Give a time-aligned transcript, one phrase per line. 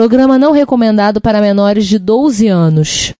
[0.00, 3.12] Programa não recomendado para menores de 12 anos.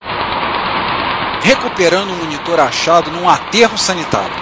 [1.42, 4.34] Recuperando um monitor achado num aterro sanitário.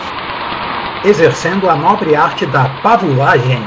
[1.04, 3.60] Exercendo a nobre arte da pavulagem.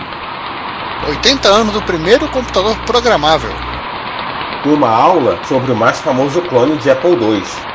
[1.06, 3.52] 80 anos do primeiro computador programável.
[4.64, 7.71] Uma aula sobre o mais famoso clone de Apple II.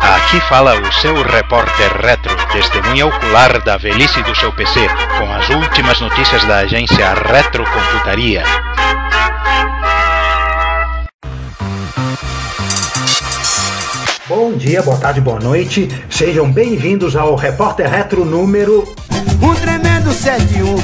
[0.00, 4.86] Aqui fala o seu repórter retro, testemunha ocular da velhice do seu PC,
[5.18, 8.42] com as últimas notícias da agência Retrocomputaria.
[14.28, 15.88] Bom dia, boa tarde, boa noite.
[16.10, 18.84] Sejam bem-vindos ao Repórter Retro número.
[19.42, 20.76] Um tremendo 71.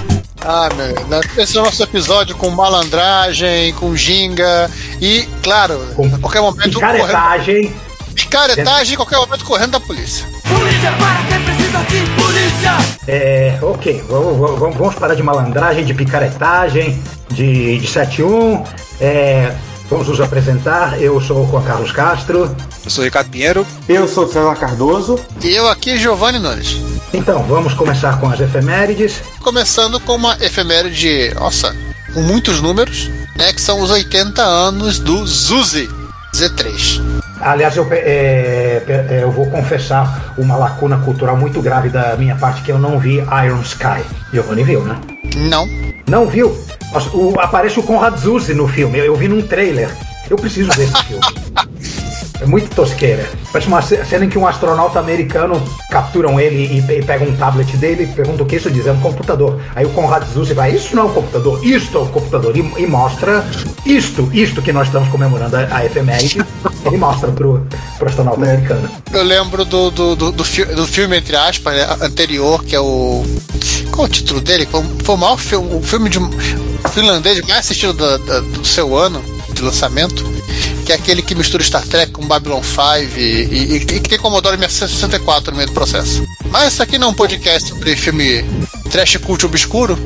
[0.46, 4.70] Ah, meu, esse é o nosso episódio com malandragem, com ginga
[5.00, 6.70] e, claro, Com a qualquer momento.
[6.70, 7.64] Picaretagem.
[7.68, 7.83] correndo-
[8.14, 10.26] Picaretagem, a qualquer momento correndo da polícia.
[10.48, 12.72] Polícia para quem precisa de polícia.
[13.06, 18.64] É, ok, vamos, vamos- vamos parar de malandragem, de picaretagem, de, de 71.
[19.00, 19.54] É,
[19.90, 21.00] vamos nos apresentar.
[21.00, 22.54] Eu sou o Juan Carlos Castro.
[22.84, 23.66] Eu sou o Ricardo Pinheiro.
[23.88, 25.18] Eu sou César Cardoso.
[25.42, 26.76] E eu aqui, Giovanni Nunes.
[27.12, 29.22] Então, vamos começar com as efemérides.
[29.40, 31.74] Começando com uma efeméride, nossa,
[32.12, 33.52] com muitos números, né?
[33.52, 35.88] Que são os 80 anos do Zuzi
[36.34, 37.00] Z3.
[37.44, 42.62] Aliás, eu, é, é, eu vou confessar uma lacuna cultural muito grave da minha parte
[42.62, 44.02] que eu não vi Iron Sky.
[44.32, 44.98] Giovanni viu, né?
[45.36, 45.68] Não.
[46.08, 46.56] Não viu?
[46.92, 48.98] Nossa, o- aparece o Conrad Zuse no filme.
[48.98, 49.90] Eu, eu vi num trailer.
[50.30, 51.22] Eu preciso ver esse filme.
[52.44, 53.26] É muito tosqueira.
[53.50, 57.36] Parece uma ce- cena em que um astronauta americano capturam ele e, pe- pegam um
[57.36, 58.86] tablet dele e perguntam o que isso diz.
[58.86, 59.58] É um computador.
[59.74, 62.54] Aí o Conrad Zuse vai, isso não é um computador, isto é um computador.
[62.54, 63.42] E, e mostra
[63.86, 66.38] isto, isto que nós estamos comemorando a, a efeméride.
[66.84, 67.66] ele mostra pro,
[67.98, 68.90] pro astronauta americano.
[69.10, 72.80] Eu lembro do, do, do, do, fi- do filme, entre aspas, né, anterior, que é
[72.80, 73.24] o.
[73.90, 74.68] Qual é o título dele?
[74.70, 76.18] Foi, o- foi o maior filme, o filme de
[76.92, 79.22] finlandês mais assistido da- da- do seu ano
[79.64, 80.24] lançamento.
[80.84, 84.18] Que é aquele que mistura Star Trek com Babylon 5 e, e, e que tem
[84.18, 86.22] Commodore 64 no meio do processo.
[86.50, 88.44] Mas isso aqui não é um podcast sobre filme
[88.90, 89.98] trash cult obscuro.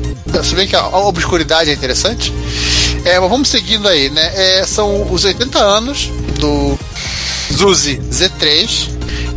[0.43, 2.33] Se bem que a, a obscuridade é interessante.
[3.05, 4.31] É, mas vamos seguindo aí, né?
[4.35, 6.77] É, são os 80 anos do
[7.53, 8.89] Zuzi Z3.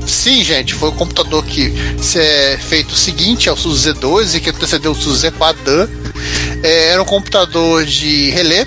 [0.06, 4.40] Sim, gente, foi o computador que se é feito o seguinte ao Suzy Z2 e
[4.40, 5.88] que antecedeu o Suzy Z4
[6.62, 8.66] É, era um computador de relé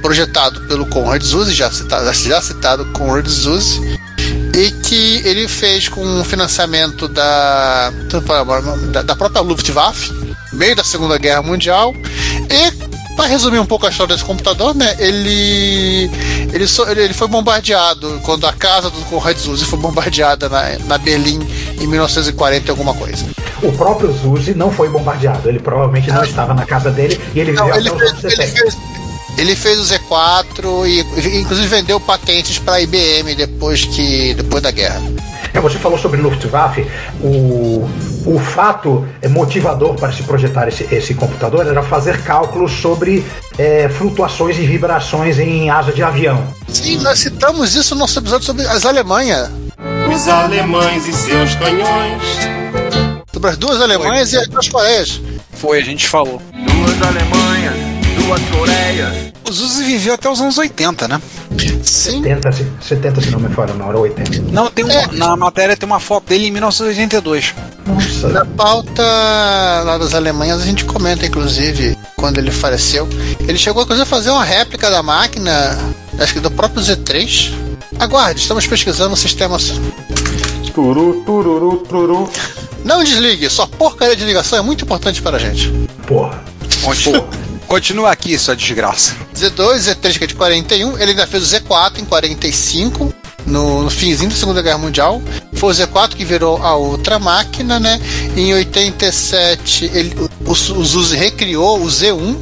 [0.00, 3.80] projetado pelo Conrad Zuse, já citado, já citado Conrad Zuse,
[4.56, 7.90] e que ele fez com o financiamento da,
[9.04, 10.12] da, própria Luftwaffe,
[10.52, 11.94] no meio da Segunda Guerra Mundial,
[12.50, 16.10] e para resumir um pouco a história desse computador, né, ele,
[16.52, 20.78] ele, so- ele, ele foi bombardeado quando a casa do Conrad Zuse foi bombardeada na,
[20.86, 21.40] na Berlim
[21.78, 23.26] em 1940 e alguma coisa.
[23.62, 25.46] O próprio Zuse não foi bombardeado.
[25.48, 28.52] Ele provavelmente não estava na casa dele e ele Não, ele, fez, ele, 70.
[28.52, 28.78] fez,
[29.40, 34.70] ele fez o Z4 e inclusive vendeu patentes para a IBM depois que depois da
[34.70, 35.00] guerra.
[35.54, 36.86] É, você falou sobre Luftwaffe.
[37.22, 37.88] O,
[38.26, 43.24] o fato é, motivador para se projetar esse, esse computador era fazer cálculos sobre
[43.58, 46.46] é, flutuações e vibrações em asa de avião.
[46.68, 49.50] Sim, nós citamos isso no nosso episódio sobre as Alemanhas.
[50.14, 52.22] Os alemães e seus canhões.
[53.32, 55.20] Sobre as duas Alemanhas e as duas Coreias.
[55.54, 56.42] Foi, a gente falou.
[56.52, 57.49] Duas Alemanhas,
[58.38, 59.32] duas Coreias.
[59.48, 61.20] O Zuzi viveu até os anos 80, né?
[61.82, 62.22] Sim.
[62.22, 64.42] 70, se- 70 se não me falha, na hora 80.
[64.52, 65.06] Não, tem uma, É.
[65.12, 67.52] na matéria tem uma foto dele em 1982.
[67.86, 69.02] Nossa, Na pauta
[69.84, 73.08] lá das Alemanhas a gente comenta, inclusive, quando ele faleceu.
[73.40, 75.76] Ele chegou inclusive a fazer uma réplica da máquina,
[76.18, 77.52] acho que do próprio Z3.
[77.98, 79.72] Aguarde, estamos pesquisando sistemas.
[80.72, 82.30] Turu, tururu, truru.
[82.84, 85.70] Não desligue, sua porcaria de ligação é muito importante para a gente.
[86.06, 86.42] porra.
[86.82, 87.28] Continua,
[87.70, 89.14] continua aqui, sua desgraça.
[89.32, 93.14] Z2, Z3 que é de 41, ele ainda fez o Z4 em 45,
[93.46, 95.22] no, no finzinho da Segunda Guerra Mundial.
[95.52, 98.00] Foi o Z4 que virou a outra máquina, né?
[98.36, 102.36] Em 87, ele, o, o recriou o Z1.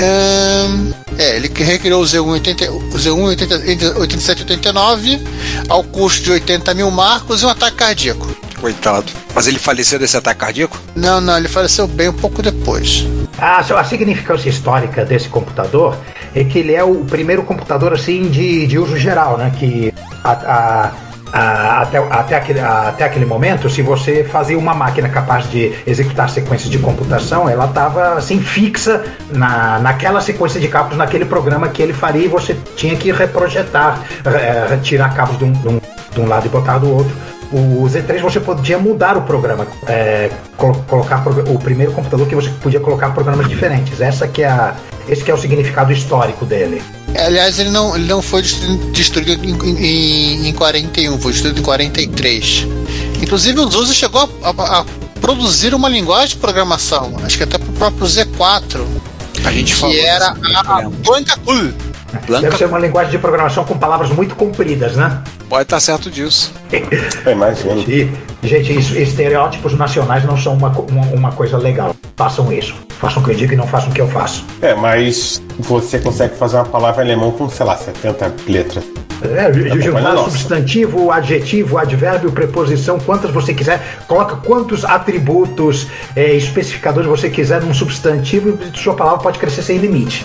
[0.00, 4.42] Ahn, é, ele recriou o Z1 em 80, o Z1 em 80, entre 87 e
[4.42, 5.20] 89,
[5.70, 8.28] ao custo de 80 mil marcos e um ataque cardíaco.
[8.60, 9.10] Coitado.
[9.34, 10.78] Mas ele faleceu desse ataque cardíaco?
[10.94, 13.06] Não, não, ele faleceu bem um pouco depois.
[13.38, 15.96] A, a significância histórica desse computador
[16.34, 19.52] é que ele é o primeiro computador assim de, de uso geral, né?
[19.58, 19.94] Que
[20.24, 20.92] a- a-
[21.82, 26.70] até, até, aquele, até aquele momento, se você fazia uma máquina capaz de executar sequências
[26.70, 31.92] de computação, ela estava assim fixa na, naquela sequência de cálculos, naquele programa que ele
[31.92, 34.00] faria e você tinha que reprojetar,
[34.70, 35.80] retirar cabos de um, de um-
[36.14, 37.12] de um lado e botar do outro
[37.52, 42.50] o Z3 você podia mudar o programa, é, colo- colocar o primeiro computador que você
[42.62, 44.00] podia colocar programas diferentes.
[44.00, 44.74] Essa que é a,
[45.08, 46.82] esse que é o significado histórico dele.
[47.18, 51.62] Aliás, ele não, ele não foi destru- destruído em, em, em 41, foi destruído em
[51.62, 52.66] 43.
[53.22, 54.84] Inclusive, o Zuzi chegou a, a- a
[55.20, 58.84] produzir uma linguagem de programação, acho que até para o próprio Z4,
[59.44, 59.94] A gente falou.
[59.94, 60.82] que era disso, a.
[61.04, 61.72] Blanca Cool.
[62.40, 65.22] Deve ser uma linguagem de programação com palavras muito compridas, né?
[65.48, 66.52] Pode estar certo disso.
[67.88, 71.94] E, gente, isso, estereótipos nacionais não são uma, uma, uma coisa legal.
[72.16, 72.74] Façam isso.
[73.00, 74.44] Façam o que eu digo e não façam o que eu faço.
[74.60, 78.84] É, mas você consegue fazer uma palavra em alemão com, sei lá, 70 letras.
[79.22, 79.50] É,
[79.92, 80.30] Tá nossa.
[80.30, 83.80] substantivo, adjetivo, advérbio, preposição, quantas você quiser.
[84.06, 89.78] Coloca quantos atributos, é, especificadores você quiser num substantivo e sua palavra pode crescer sem
[89.78, 90.24] limite.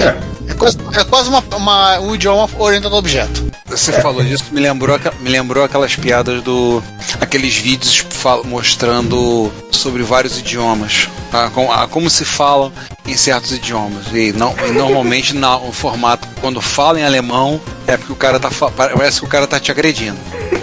[0.00, 3.50] É quase, é quase uma, uma- um idioma orientado a objeto.
[3.66, 6.82] Você falou disso, me lembrou, me lembrou aquelas piadas do.
[7.20, 8.04] aqueles vídeos
[8.44, 11.08] mostrando sobre vários idiomas.
[11.32, 12.70] ah, com- ah, como se falam
[13.06, 14.06] em certos idiomas.
[14.12, 18.38] E, não, e normalmente na, o formato, quando fala em alemão, é porque o cara
[18.38, 18.50] tá.
[18.76, 20.18] Parece que o cara tá te agredindo.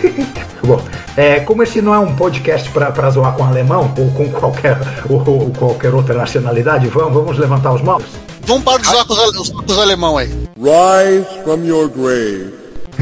[0.63, 0.79] Bom,
[1.17, 4.77] é, como esse não é um podcast para zoar com alemão ou com qualquer,
[5.09, 8.03] ou, ou qualquer outra nacionalidade, vamos, vamos levantar os mãos?
[8.49, 10.27] Vamos para os os alemão aí.
[10.57, 12.51] Rise from your grave.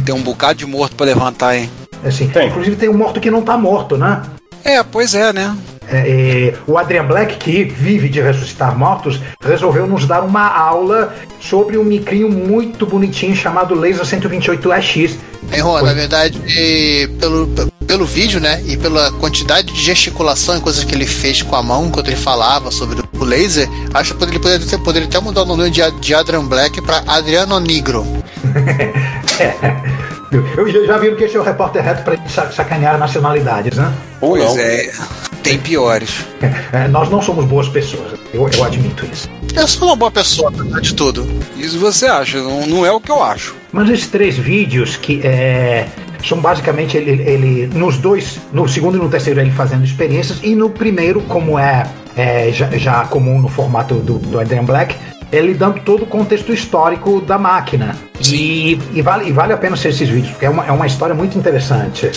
[0.06, 1.72] Tem um bocado de morto pra levantar, hein?
[2.04, 2.50] Assim, Tem.
[2.50, 4.24] Inclusive tem um morto que não tá morto, né?
[4.66, 5.56] É, pois é, né?
[5.90, 6.00] É,
[6.52, 11.78] é, o Adrian Black, que vive de ressuscitar mortos, resolveu nos dar uma aula sobre
[11.78, 15.16] um micrinho muito bonitinho chamado Laser 128EX.
[15.54, 16.42] Hein, Juan, na verdade,
[17.22, 17.48] pelo,
[17.88, 21.63] pelo vídeo, né, e pela quantidade de gesticulação e coisas que ele fez com a
[21.63, 25.44] mão quando ele falava sobre o laser, acho que ele poderia, ter, poderia até mudar
[25.44, 28.06] o nome de, de Adrian Black para Adriano Negro.
[30.57, 32.18] Eu já- viram que esse é o repórter reto para
[32.51, 33.94] sacanear nacionalidades, né?
[34.19, 34.60] Pois não.
[34.60, 34.92] é.
[35.42, 36.10] Tem piores.
[36.74, 39.30] É, nós não somos boas pessoas, eu, eu admito isso.
[39.56, 41.25] Eu sou uma boa pessoa, apesar de tudo.
[41.56, 43.56] Isso você acha, não, não é o que eu acho.
[43.72, 45.88] Mas esses três vídeos que é,
[46.24, 50.56] são basicamente ele, ele- nos dois, no segundo e no terceiro ele fazendo experiências e
[50.56, 51.86] no primeiro como é,
[52.16, 54.96] é, já, já comum no formato do, do Adrian Black
[55.31, 57.98] ele dando todo o contexto histórico da máquina
[58.31, 60.88] e, e vale, e vale a pena ser esses vídeos porque é uma, é uma
[60.88, 62.10] história muito interessante.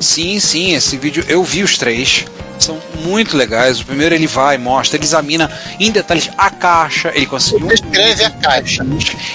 [0.00, 2.24] Sim, sim, esse vídeo eu vi os três.
[2.58, 3.80] São muito legais.
[3.80, 7.12] O primeiro ele vai, mostra, ele examina em detalhes a caixa.
[7.14, 7.68] Ele conseguiu.
[7.68, 8.86] Descreve a caixa.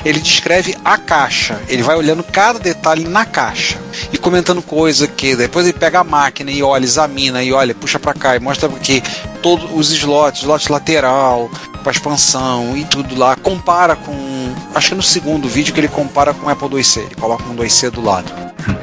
[0.04, 1.60] Ele descreve a caixa.
[1.68, 3.78] Ele vai olhando cada detalhe na caixa
[4.12, 8.00] e comentando coisa que depois ele pega a máquina e olha, examina e olha, puxa
[8.00, 9.02] pra cá e mostra que
[9.42, 11.50] todos os slots, slot lateral,
[11.82, 14.54] para expansão e tudo lá, compara com.
[14.74, 17.00] Acho que no segundo vídeo que ele compara com o Apple IIc.
[17.00, 18.32] Ele coloca um 2C do lado.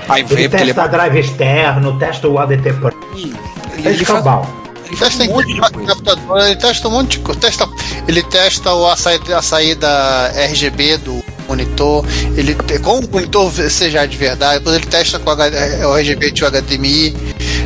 [0.09, 2.93] Aí Ele vê porque ele é testa drive externo, testa o ADT Pro.
[3.79, 4.25] Ele, É ele faz,
[4.87, 5.87] ele faz Testa um monte de em coisa.
[5.87, 7.41] captador, ele testa um monte de coisa.
[7.41, 7.69] Testa,
[8.07, 12.05] ele testa o, a, saída, a saída RGB do monitor,
[12.37, 16.45] ele com o monitor seja de verdade, depois ele testa com é, o RGB de
[16.45, 17.17] HDMI,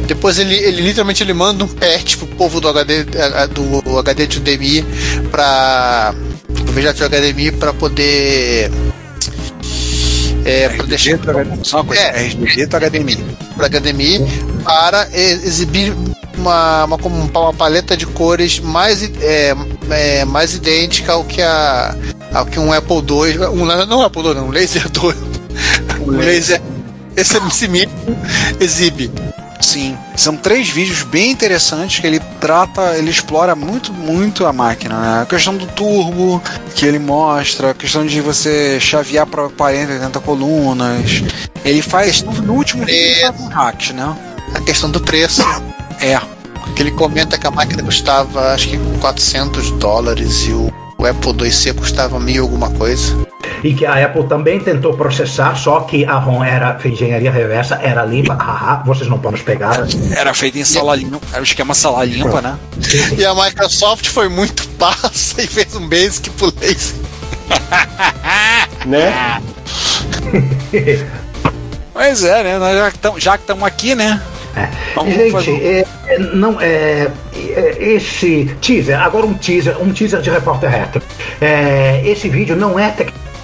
[0.07, 4.27] depois ele, ele literalmente ele manda um patch pro povo do HD eh, do HD
[4.29, 4.85] de HDMI
[5.31, 6.15] para
[6.49, 8.71] o VJ de HDMI para poder
[10.45, 11.19] é, pra deixar
[11.63, 12.27] Só uma coisa, É.
[12.27, 13.17] RGB do HDMI.
[13.57, 14.21] para HDMI
[14.65, 15.95] para exibir
[16.37, 19.55] uma, uma, uma paleta de cores mais, é,
[19.91, 21.95] é, mais idêntica ao que, a,
[22.33, 25.17] ao que um Apple II, um, não um Apple II, não, um Laser 2,
[26.07, 26.61] um Laser,
[27.17, 27.89] esse MCM
[28.61, 29.11] exibe.
[29.61, 34.99] Sim, são três vídeos bem interessantes que ele trata, ele explora muito, muito a máquina,
[35.01, 35.23] né?
[35.23, 36.43] A questão do turbo
[36.75, 41.23] que ele mostra, a questão de você chavear para 40, 80 colunas.
[41.65, 44.17] Ele faz, no, no último vídeo, ele faz um hack, né?
[44.55, 45.43] A questão do preço,
[46.01, 46.21] É,
[46.75, 51.33] que ele comenta que a máquina custava acho que 400 dólares e o, o Apple
[51.45, 53.17] IIc custava mil alguma coisa.
[53.63, 58.05] E que a Apple também tentou processar, só que a ROM era engenharia reversa, era
[58.05, 59.87] limpa, haha, vocês não podem nos pegar.
[60.17, 62.59] era feito em sala limpa, era o esquema sala limpa, né?
[63.17, 66.97] E a Microsoft foi muito passa e fez um basic pro Laser.
[68.87, 69.41] Né?
[71.93, 72.59] Pois é, né?
[72.59, 74.21] Nós já que já que estamos aqui, né?
[74.95, 80.21] Vamos Gente, fazer- é, é, não, é, é, esse teaser, agora um teaser, um teaser
[80.21, 81.03] de repórter retro.
[81.41, 82.91] É, esse vídeo não é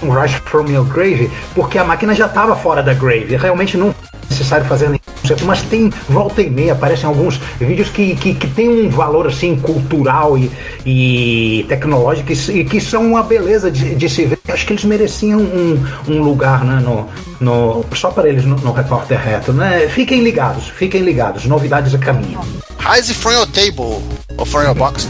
[0.01, 3.35] um Rise from Your Grave, porque a máquina já estava fora da grave.
[3.35, 3.93] Realmente não é
[4.29, 4.99] necessário fazer nem
[5.43, 9.55] mas tem volta e meia, aparecem alguns vídeos que, que, que tem um valor assim
[9.59, 10.51] cultural e,
[10.85, 14.39] e tecnológico e que são uma beleza de, de se ver.
[14.47, 17.07] Acho que eles mereciam um, um lugar né, no,
[17.39, 19.53] no, só para eles no, no Repórter Reto.
[19.53, 19.87] Né?
[19.89, 22.39] Fiquem ligados, fiquem ligados, novidades a caminho.
[22.79, 24.01] Rise from your table,
[24.37, 25.07] ou from your box.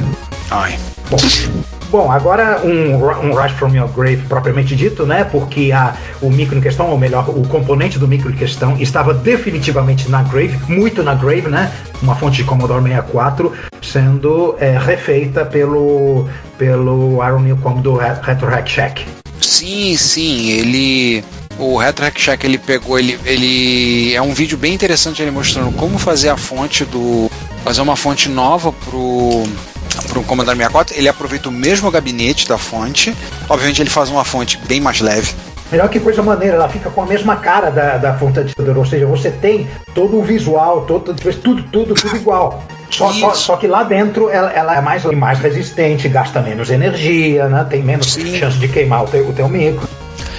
[0.52, 0.78] Ai.
[1.10, 1.18] Bom,
[1.90, 5.24] bom, agora um, um Rise from Your Grave propriamente dito, né?
[5.24, 9.14] Porque a, o micro em questão, ou melhor, o componente do micro em questão estava
[9.14, 11.72] definitivamente na Grave, muito na Grave, né?
[12.02, 16.28] Uma fonte de Commodore 64 sendo é, refeita pelo,
[16.58, 19.06] pelo Aaron Newcomb do Re- Retro Hack Shack.
[19.42, 21.24] Sim, sim, ele.
[21.58, 24.14] O Retro Hack Shack ele pegou, ele, ele.
[24.14, 27.30] É um vídeo bem interessante ele mostrando como fazer a fonte do.
[27.64, 29.44] Fazer uma fonte nova pro.
[30.08, 30.98] Pro Commodore 64.
[30.98, 33.16] Ele aproveita o mesmo gabinete da fonte.
[33.48, 35.34] Obviamente ele faz uma fonte bem mais leve.
[35.72, 38.86] Melhor que coisa maneira, ela fica com a mesma cara da, da fonte antecedor, ou
[38.86, 42.64] seja, você tem todo o visual, todo, tudo, tudo, tudo igual.
[42.90, 47.48] Só, só, só que lá dentro ela, ela é mais, mais resistente, gasta menos energia,
[47.48, 47.64] né?
[47.70, 48.36] tem menos Sim.
[48.40, 49.88] chance de queimar o teu, o teu micro.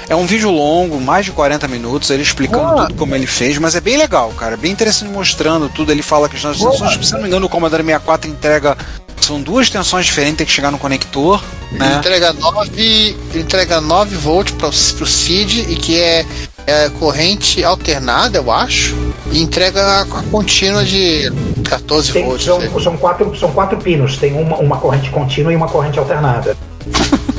[0.09, 2.87] É um vídeo longo, mais de 40 minutos, ele explicando Boa.
[2.89, 4.57] tudo como ele fez, mas é bem legal, cara.
[4.57, 5.93] Bem interessante mostrando tudo.
[5.93, 8.77] Ele fala que as tensões, se não me engano, o Commodore 64 entrega.
[9.21, 11.43] São duas tensões diferentes, tem que chegar no conector.
[11.71, 11.97] Ele Né?
[11.99, 14.69] entrega 9, ele entrega 9 volts para
[15.05, 16.27] o CID e que é,
[16.67, 18.95] é corrente alternada, eu acho.
[19.31, 21.31] E entrega a contínua de
[21.69, 22.45] 14 Tem- volts.
[22.45, 22.71] são, né?
[22.83, 26.57] são, quatro, são quatro pinos, tem uma, uma corrente contínua e uma corrente alternada.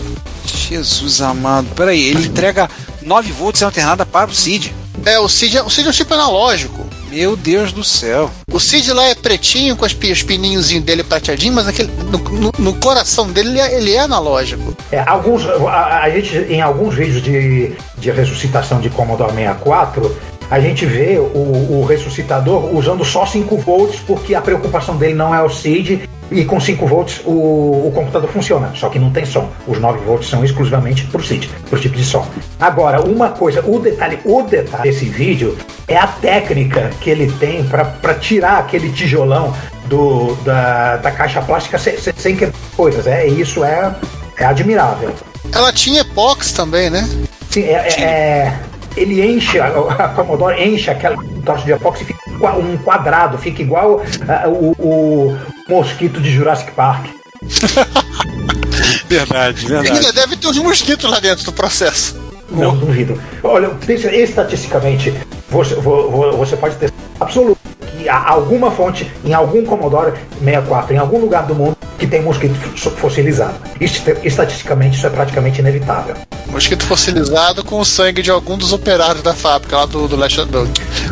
[0.45, 1.67] Jesus amado.
[1.75, 2.69] Peraí, ele entrega
[3.01, 4.73] 9 volts alternada para o CID.
[5.05, 6.85] É, o CID, é- o CID é um chip analógico.
[7.11, 8.31] Meu Deus do céu.
[8.51, 12.17] O Cid lá é pretinho com os, pi- os pininhozinhos dele prateadinho, mas aquele, no,
[12.17, 14.75] no- no coração dele ele é, ele é analógico.
[14.91, 20.15] É, alguns, a, a gente, em alguns vídeos de, de ressuscitação de Commodore 64,
[20.49, 25.35] a gente vê o, o ressuscitador usando só 5 volts, porque a preocupação dele não
[25.35, 29.25] é o CID, e com 5 volts o, o computador funciona, só que não tem
[29.25, 29.49] som.
[29.67, 32.25] Os 9 volts são exclusivamente para o CID, para o tipo de som.
[32.59, 35.57] Agora, uma coisa, o detalhe, o detalhe desse vídeo
[35.87, 39.53] é a técnica que ele tem para tirar aquele tijolão
[39.85, 43.05] do, da, da caixa plástica sem, sem, quebrar coisas.
[43.05, 43.93] É, isso é,
[44.37, 45.13] é admirável.
[45.53, 47.07] Ela tinha epox também, né?
[47.49, 48.59] Sim, é, é- é-
[48.95, 53.61] ele enche, a, a Commodore enche aquela troço de epóxi, fica qua- um quadrado, fica
[53.61, 55.37] igual ah, o, o
[55.69, 57.05] mosquito de Jurassic Park.
[59.07, 62.19] Verdade, E ainda deve ter uns mosquitos lá dentro do processo.
[62.49, 63.19] Não duvido.
[63.43, 63.69] Olha,
[64.13, 65.13] estatisticamente,
[65.49, 67.57] você, vo- vo- você pode ter absoluto
[67.97, 72.21] que há alguma fonte em algum Commodore 64, em algum lugar do mundo, que tem
[72.21, 73.55] mosquito fo- fossilizado.
[73.79, 76.15] Ist- Estatisticamente, isso é praticamente inevitável.
[76.51, 80.43] Mosquito fossilizado com o sangue de algum dos operários da fábrica lá do, do leste
[80.45, 80.69] do,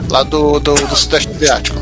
[0.10, 1.77] lá do, do, do Sudeste Asiático.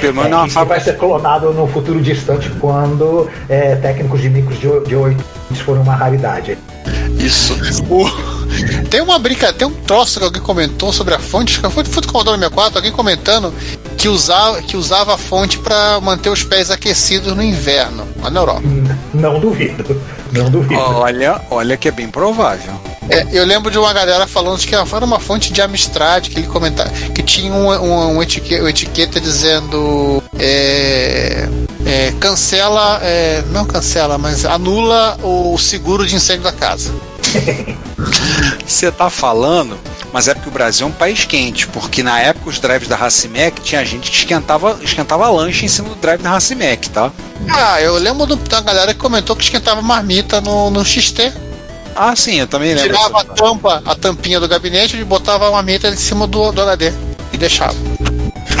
[0.00, 0.80] Pelo É, uma isso vai fábrica.
[0.84, 5.22] ser clonado no futuro distante quando é, técnicos de micros de, de 8
[5.64, 6.58] forem uma raridade.
[7.18, 7.54] Isso.
[7.88, 8.34] O-
[8.90, 11.84] Tem uma brincadeira, tem um troço que alguém comentou sobre a fonte, acho que foi
[11.84, 13.52] foi do Commodore 64, alguém comentando
[13.96, 18.40] que usava, que usava a fonte para manter os pés aquecidos no inverno, lá na
[18.40, 18.62] Europa.
[19.14, 20.00] Não duvido.
[20.32, 20.80] Não duvido.
[20.80, 22.74] Olha, olha que é bem provável.
[23.08, 26.46] É, eu lembro de uma galera falando que era uma fonte de Amstrad, que ele
[26.46, 31.48] comentava, que tinha um, um, um etique- uma etiqueta dizendo é,
[31.84, 36.92] é, cancela, é, não cancela, mas anula o seguro de incêndio da casa.
[38.66, 39.78] Você tá falando,
[40.12, 42.96] mas é porque o Brasil é um país quente, porque na época os drives da
[42.96, 47.10] Racimec tinha gente que esquentava, esquentava lanche em cima do drive da Racimec, tá?
[47.48, 51.32] Ah, eu lembro de uma galera que comentou que esquentava marmita no, no XT.
[51.94, 52.92] Ah, sim, eu também lembro.
[52.92, 56.62] Tirava a tampa, a tampinha do gabinete e botava a marmita em cima do, do
[56.62, 56.92] HD
[57.32, 57.74] e deixava.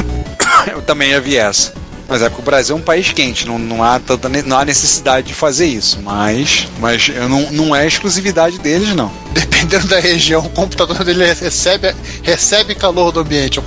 [0.70, 1.72] Eu também vi essa.
[2.08, 4.64] Mas é porque o Brasil é um país quente, não, não, há, tanta, não há
[4.64, 6.00] necessidade de fazer isso.
[6.02, 9.10] Mas, mas eu não, não é exclusividade deles, não.
[9.32, 13.58] Dependendo da região, o computador dele recebe, recebe calor do ambiente,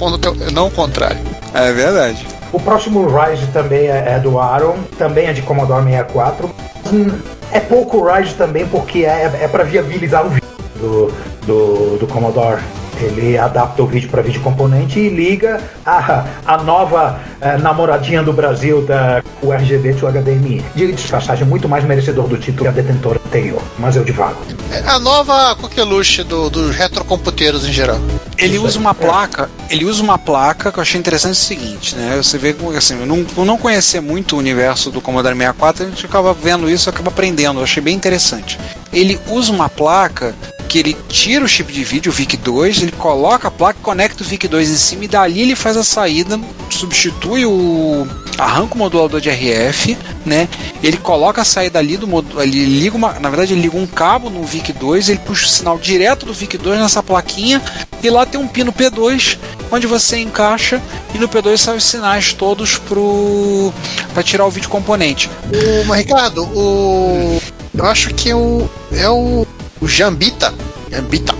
[0.53, 1.19] não o contrário.
[1.53, 2.36] É verdade.
[2.51, 6.49] O próximo Rise também é, é do Aaron, também é de Commodore 64.
[6.91, 7.19] Hum,
[7.51, 11.11] É pouco Rise também porque é, é para viabilizar o vídeo do,
[11.45, 12.61] do, do Commodore.
[13.01, 18.33] Ele adapta o vídeo para vídeo componente e liga a, a nova eh, namoradinha do
[18.33, 20.63] Brasil da URGB to HDMI.
[20.75, 24.37] Diga de passagem, muito mais merecedor do título que a detentora anterior, mas eu divago.
[24.71, 27.99] É a nova coqueluche do, dos retrocomputeiros em geral.
[28.37, 32.17] Ele usa uma placa, ele usa uma placa que eu achei interessante o seguinte, né?
[32.17, 35.89] Você vê como assim, eu não, não conhecer muito o universo do Commodore 64, a
[35.89, 38.59] gente acaba vendo isso, acaba aprendendo, eu achei bem interessante.
[38.91, 40.35] Ele usa uma placa
[40.67, 44.27] que ele tira o chip de vídeo, o VIC2, ele coloca a placa, conecta o
[44.27, 48.07] VIC2 em cima e dali ele faz a saída, substitui o.
[48.37, 50.47] arranca o modulador de RF, né?
[50.83, 53.87] Ele coloca a saída ali do modulador, ele liga uma, na verdade ele liga um
[53.87, 57.61] cabo no VIC2, ele puxa o sinal direto do VIC2 nessa plaquinha
[58.03, 59.37] e lá tem um pino P2
[59.71, 60.81] onde você encaixa
[61.13, 63.73] e no P2 saem os sinais todos pro
[64.13, 65.29] para tirar o vídeo componente.
[65.87, 67.41] O, Ricardo, o.
[67.73, 68.69] Eu acho que o.
[68.91, 69.46] É o.
[69.81, 70.53] O Jambita.
[70.91, 71.33] Jambita.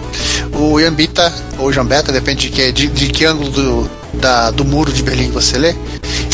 [0.53, 4.91] O Jambita, ou Jambeta, depende de que, de, de que ângulo do, da, do muro
[4.91, 5.75] de Berlim você lê.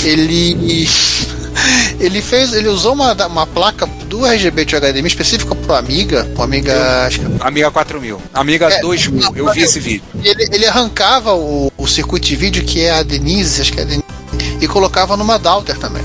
[0.03, 0.88] Ele.
[2.00, 2.53] Ele fez.
[2.53, 6.24] Ele usou uma, uma placa do RGB de HDMI específica pro Amiga.
[6.33, 7.05] Pro Amiga.
[7.05, 10.03] Acho que Amiga 4000, Amiga É, 2000, eu vi esse vídeo.
[10.24, 13.83] ele, ele arrancava o, o circuito de vídeo, que é a Denise, acho que é
[13.83, 14.03] a Denise,
[14.60, 16.03] e colocava numa Dauter também.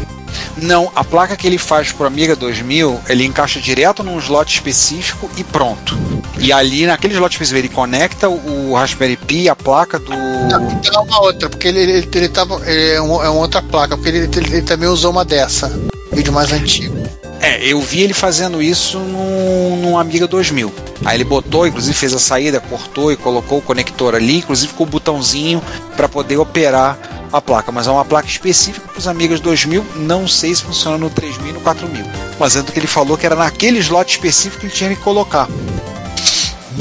[0.60, 5.30] Não, a placa que ele faz pro Amiga 2000, ele encaixa direto num slot específico
[5.36, 5.96] e pronto.
[6.38, 10.10] E ali, naquele slot específico, ele conecta o Raspberry Pi, a placa do.
[10.10, 12.60] Não, tem uma outra, porque ele, ele, ele tava.
[12.68, 15.70] ele é, um- é uma outra placa, porque ele, ele- ele também usou uma dessa.
[16.12, 16.96] Vídeo mais antigo.
[17.40, 20.72] É, eu vi ele fazendo isso num, num Amiga 2000.
[21.04, 24.82] Aí ele botou, inclusive fez a saída, cortou e colocou o conector ali, inclusive com
[24.82, 25.62] o botãozinho
[25.96, 26.98] para poder operar
[27.32, 27.70] a placa.
[27.72, 29.84] Mas é uma placa específica para os Amigas 2000.
[29.96, 32.04] Não sei se funciona no 3000 e no 4000.
[32.38, 34.96] Mas é do que ele falou que era naquele slot específico que ele tinha que
[35.02, 35.48] colocar.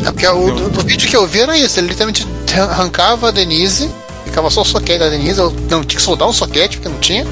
[0.05, 2.25] É porque o do, do vídeo que eu vi era isso, ele literalmente
[2.55, 3.89] arrancava a Denise,
[4.25, 6.99] ficava só o soquete da Denise, eu não tinha que soldar um soquete, porque não
[6.99, 7.25] tinha.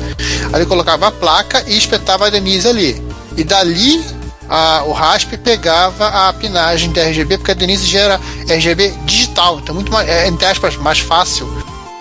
[0.51, 3.01] Aí ele colocava a placa e espetava a Denise ali.
[3.38, 4.03] E dali
[4.50, 9.60] a- o RASP pegava a pinagem da RGB, porque a Denise já era RGB digital,
[9.60, 11.48] então muito mais, é, entre aspas, mais fácil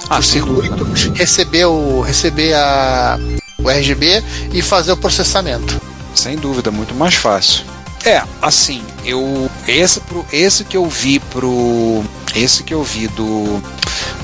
[0.09, 0.85] Ah, o circuito
[1.15, 3.19] receber, o, receber a,
[3.59, 5.81] o RGB e fazer o processamento.
[6.15, 7.65] Sem dúvida, muito mais fácil.
[8.05, 13.63] É, assim, eu esse pro esse que eu vi pro esse que eu vi do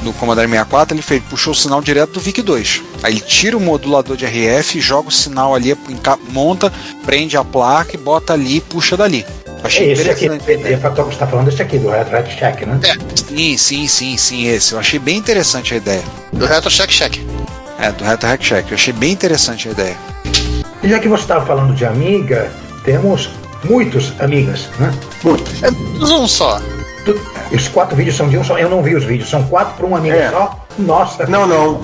[0.02, 2.82] do Commodore 64, ele fez, puxou o sinal direto do VIC2.
[3.02, 5.76] Aí ele tira o modulador de RF, joga o sinal ali,
[6.30, 6.72] monta,
[7.04, 9.26] prende a placa e bota ali e puxa dali.
[9.62, 10.66] Achei É esse aqui, interessante.
[10.66, 12.80] é, é, você tá falando desse aqui, do Red Check, né?
[13.14, 14.72] Sim, sim, sim, sim, esse.
[14.72, 16.02] Eu achei bem interessante a ideia.
[16.32, 17.18] Do Retro Check Check.
[17.78, 18.70] É, do Retro Hack Check.
[18.70, 19.96] Eu achei bem interessante a ideia.
[20.82, 22.50] E já que você estava falando de Amiga,
[22.84, 23.28] temos
[23.64, 24.92] muitos Amigas, né?
[25.22, 25.62] Muitos.
[25.62, 26.60] É tudo um só.
[27.04, 27.20] Tu-
[27.52, 28.58] Os quatro vídeos são de um só.
[28.58, 30.30] Eu não vi os vídeos, são quatro para um Amiga É.
[30.30, 30.58] só.
[30.78, 31.26] Nossa.
[31.26, 31.80] Não, não.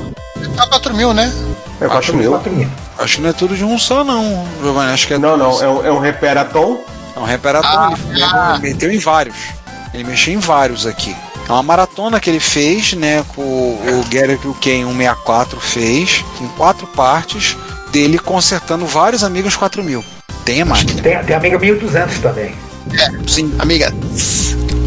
[0.56, 1.32] Tá 4 mil, né?
[1.80, 2.30] É 4 mil.
[2.30, 2.68] Quatro mil.
[2.98, 4.92] Acho que não é tudo de um só, não, Giovanni.
[4.92, 5.62] Acho que é Não, não.
[5.62, 6.78] É um, é um Reperaton.
[7.14, 9.34] É um reparatom, ele, ele meteu em vários.
[9.94, 11.16] Ele mexeu em vários aqui.
[11.48, 13.24] É uma maratona que ele fez, né?
[13.34, 17.56] Com o Gary Ken 164 fez, em quatro partes,
[17.90, 20.00] dele consertando vários amigos 4000.
[20.02, 20.15] Tem
[20.60, 21.02] a máquina.
[21.02, 22.54] Tem, tem Amiga 1200 também.
[23.26, 23.52] Sim.
[23.58, 23.92] Amiga.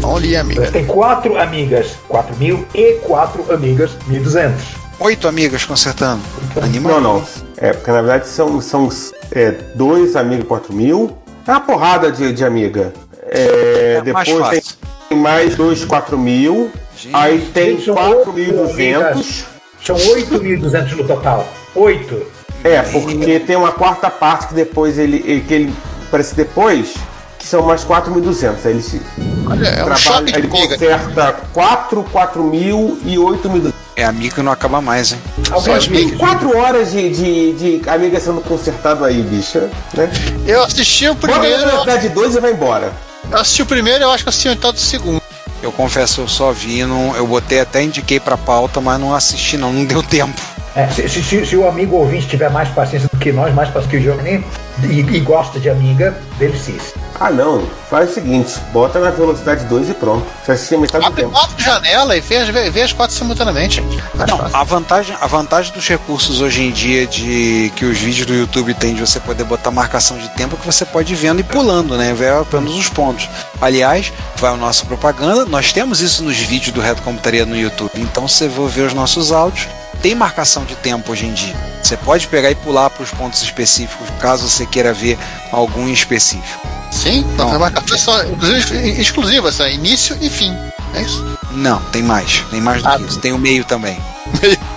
[0.02, 0.70] Olha, amiga.
[0.70, 4.80] Tem quatro Amigas 4000 e quatro Amigas 1200.
[5.00, 6.20] Oito amigas consertando.
[6.60, 7.00] Animal.
[7.00, 7.26] Não, não.
[7.56, 8.88] É, porque na verdade são, são
[9.32, 11.16] é, dois Amiga 4000.
[11.46, 12.92] É uma porrada de, de Amiga.
[13.28, 14.76] É, É mais depois tem, fácil.
[15.08, 16.70] tem mais dois 4000.
[16.96, 17.16] Gente.
[17.16, 18.74] Aí tem Gente, são 4200.
[18.74, 19.44] amigas.
[19.82, 21.48] São 8.200 no total.
[21.74, 22.26] Oito.
[22.62, 25.74] É, porque tem uma quarta parte que depois ele, que ele
[26.08, 26.94] aparece depois,
[27.38, 28.54] que são mais 4.200.
[28.64, 29.00] Aí ele se
[29.48, 30.68] Olha, é um trabalha, shopping de ele amiga.
[30.78, 33.72] conserta 4, 4.000 e 8.200.
[33.96, 35.18] É amigo que não acaba mais, hein?
[35.64, 36.18] Tem vídeos.
[36.18, 39.70] 4 horas de, de, de amiga sendo consertado aí, bicha.
[39.94, 40.10] Né?
[40.46, 41.60] Eu assisti o Bora primeiro.
[41.62, 42.92] na velocidade 2 e vai embora.
[43.30, 45.20] Eu assisti o primeiro, eu acho que assisti metade do segundo.
[45.62, 49.58] Eu confesso, eu só vi, não, eu botei até indiquei pra pauta, mas não assisti
[49.58, 50.40] não, não deu tempo.
[50.76, 53.68] É, se, se- se- se o amigo ouvinte tiver mais paciência do que nós, mais
[53.68, 54.44] paciência que o Giovanni,
[54.84, 56.94] e, e gosta de amiga, delicie-se.
[57.18, 57.62] Ah, não.
[57.90, 60.24] Faz o seguinte: bota na velocidade 2 e pronto.
[60.44, 61.34] Você assiste a metade do Abre tempo.
[61.34, 63.80] quatro janelas e vê, as- vê, vê as quatro simultaneamente.
[64.14, 64.56] Mais Não, fácil.
[64.56, 68.72] a vantagem, a vantagem dos recursos hoje em dia de que os vídeos do YouTube
[68.74, 71.44] têm de você poder botar marcação de tempo é que você pode ir vendo e
[71.44, 72.14] pulando, né?
[72.14, 73.28] Ver apenas os pontos.
[73.60, 75.44] Aliás, vai a nossa propaganda.
[75.44, 77.90] Nós temos isso nos vídeos do Reto Computaria no YouTube.
[77.96, 79.66] Então você vai ver os nossos áudios.
[80.02, 81.54] Tem marcação de tempo hoje em dia.
[81.82, 85.18] Você pode pegar e pular para os pontos específicos, caso você queira ver
[85.52, 86.66] algum específico.
[86.90, 87.52] Sim, Não.
[87.52, 87.58] não.
[87.60, 90.56] marcação só, inclusive exclusiva, essa, início e fim.
[90.94, 91.38] É isso.
[91.52, 92.44] Não, tem mais.
[92.50, 93.18] Tem mais do Ah, que isso.
[93.20, 94.00] Tem o meio também.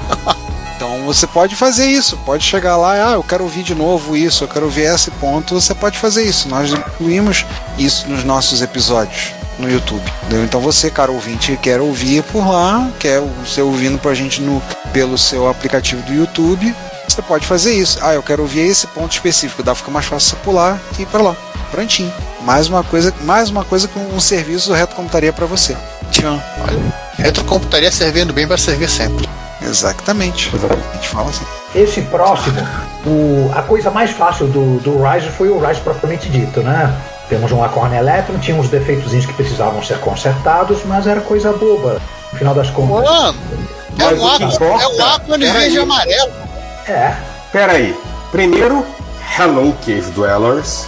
[0.76, 4.44] Então você pode fazer isso, pode chegar lá, ah, eu quero ouvir de novo isso,
[4.44, 6.50] eu quero ouvir esse ponto, você pode fazer isso.
[6.50, 7.46] Nós incluímos
[7.78, 9.32] isso nos nossos episódios
[9.64, 10.04] no YouTube.
[10.24, 10.44] entendeu?
[10.44, 15.18] Então você, cara ouvinte, quer ouvir por lá, quer você ouvindo pra gente no, pelo
[15.18, 16.74] seu aplicativo do YouTube,
[17.08, 17.98] você pode fazer isso.
[18.02, 21.06] Ah, eu quero ouvir esse ponto específico, dá fica mais fácil você pular e ir
[21.08, 21.36] pra lá.
[21.72, 22.14] Prontinho.
[22.42, 25.76] Mais uma coisa, mais uma coisa que um serviço do retrocomputaria para você.
[26.12, 26.40] Tchan.
[27.18, 29.28] Retrocomputaria servindo bem vai servir sempre.
[29.62, 30.52] Exatamente.
[30.54, 31.46] A gente fala assim.
[31.74, 32.56] Esse próximo,
[33.06, 36.94] o- a coisa mais fácil do, do Rise foi o Rise propriamente dito, né?
[37.30, 42.02] Temos um Acorn Electron, tinha uns defeitozinhos que precisavam ser consertados, mas era coisa boba.
[42.32, 43.10] No final das contas.
[43.10, 43.38] Mano,
[44.00, 46.32] é Mas um o água, importa- é um água de verde e amarelo.
[46.88, 47.14] É.
[47.52, 47.96] Pera aí.
[48.32, 48.86] Primeiro,
[49.40, 50.86] Hello Cave Dwellers.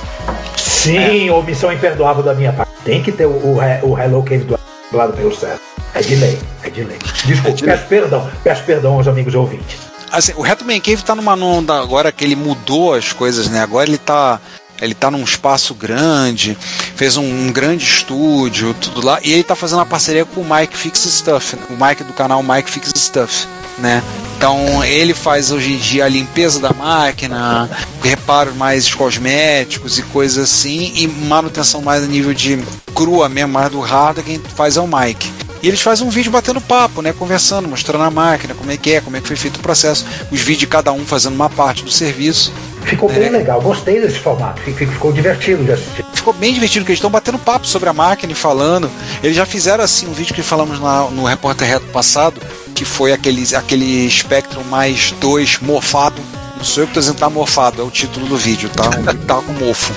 [0.58, 2.72] Sim, omissão imperdoável da minha parte.
[2.84, 4.60] Tem que ter o, o, o Hello Cave do
[4.92, 5.62] lado pelo certo.
[5.94, 6.98] É de lei, é de lei.
[7.26, 9.78] Desculpa, peço perdão, peço perdão aos amigos ouvintes.
[10.12, 13.62] Assim, o Reto Man Cave tá numa onda agora que ele mudou as coisas, né?
[13.62, 14.40] Agora ele tá.
[14.82, 16.58] Ele tá num espaço grande,
[16.96, 20.46] fez um, um grande estúdio, tudo lá, e ele tá fazendo uma parceria com o
[20.46, 24.04] Mike Fix Stuff, o Mike do canal Mike Fix Stuff, né?
[24.38, 27.70] Então ele faz hoje em dia a limpeza da máquina,
[28.04, 32.62] reparos mais cosméticos e coisas assim, e manutenção mais a nível de
[32.94, 35.32] crua mesmo, mais do hardware, quem faz é o Mike.
[35.64, 37.12] E eles fazem um vídeo batendo papo, né?
[37.12, 40.06] Conversando, mostrando a máquina, como é que é, como é que foi feito o processo.
[40.32, 42.54] Os vídeos de cada um fazendo uma parte do serviço.
[42.86, 43.14] Ficou É.
[43.14, 46.06] bem legal, gostei desse formato, ficou, divertido de assistir.
[46.14, 48.90] Ficou bem divertido, que eles estão batendo papo sobre a máquina e falando.
[49.24, 52.40] Eles já fizeram assim um vídeo que falamos na- no Repórter Reto passado,
[52.76, 56.22] que foi aquele, aquele Spectrum mais 2 mofado.
[56.58, 58.84] Não sou eu que tô dizendo que tá mofado, é o título do vídeo, tá?
[59.28, 59.92] Tá com mofo.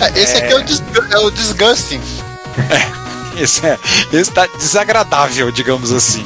[0.00, 2.00] É, Esse aqui é o, dis- é o Disgusting.
[3.36, 3.78] Esse, é,
[4.12, 6.24] esse tá desagradável, digamos assim.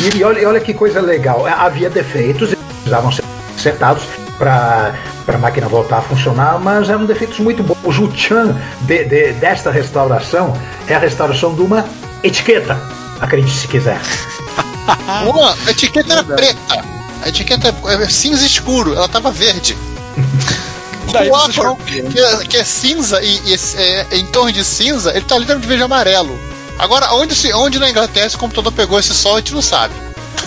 [0.00, 3.22] E, e olha, e olha que coisa legal, é, havia defeitos, eles precisavam ser
[3.54, 4.02] consertados
[4.46, 4.92] para
[5.36, 7.78] a máquina voltar a funcionar, mas eram defeitos muito bons.
[7.84, 10.52] O Juchan de, de- desta restauração
[10.88, 11.84] é a restauração de uma
[12.24, 12.76] etiqueta,
[13.20, 14.00] acredite se quiser.
[15.28, 16.84] Uma, a etiqueta era preta.
[17.22, 19.76] A etiqueta é cinza escuro, ela tava verde.
[21.12, 24.64] Daí o você Aquaron, que, é- que é cinza e, e é, em torno de
[24.64, 26.36] cinza, ele tá literalmente verde e amarelo.
[26.78, 29.94] Agora, onde, se, onde na Inglaterra esse computador pegou esse sol, a gente não sabe.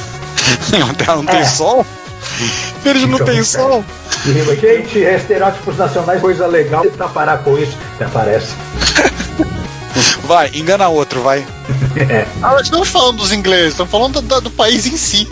[0.70, 1.46] Tem- não tem É.
[1.46, 1.86] sol?
[2.86, 3.44] Eles não Então, têm é.
[3.44, 3.84] sol?
[4.60, 8.54] Gente, estereótipos nacionais, coisa legal, tentar parar com isso, até parece.
[10.26, 11.46] Vai, engana outro, vai.
[12.42, 15.30] Ah, nós estamos falando dos ingleses, estamos falando da- do país em si.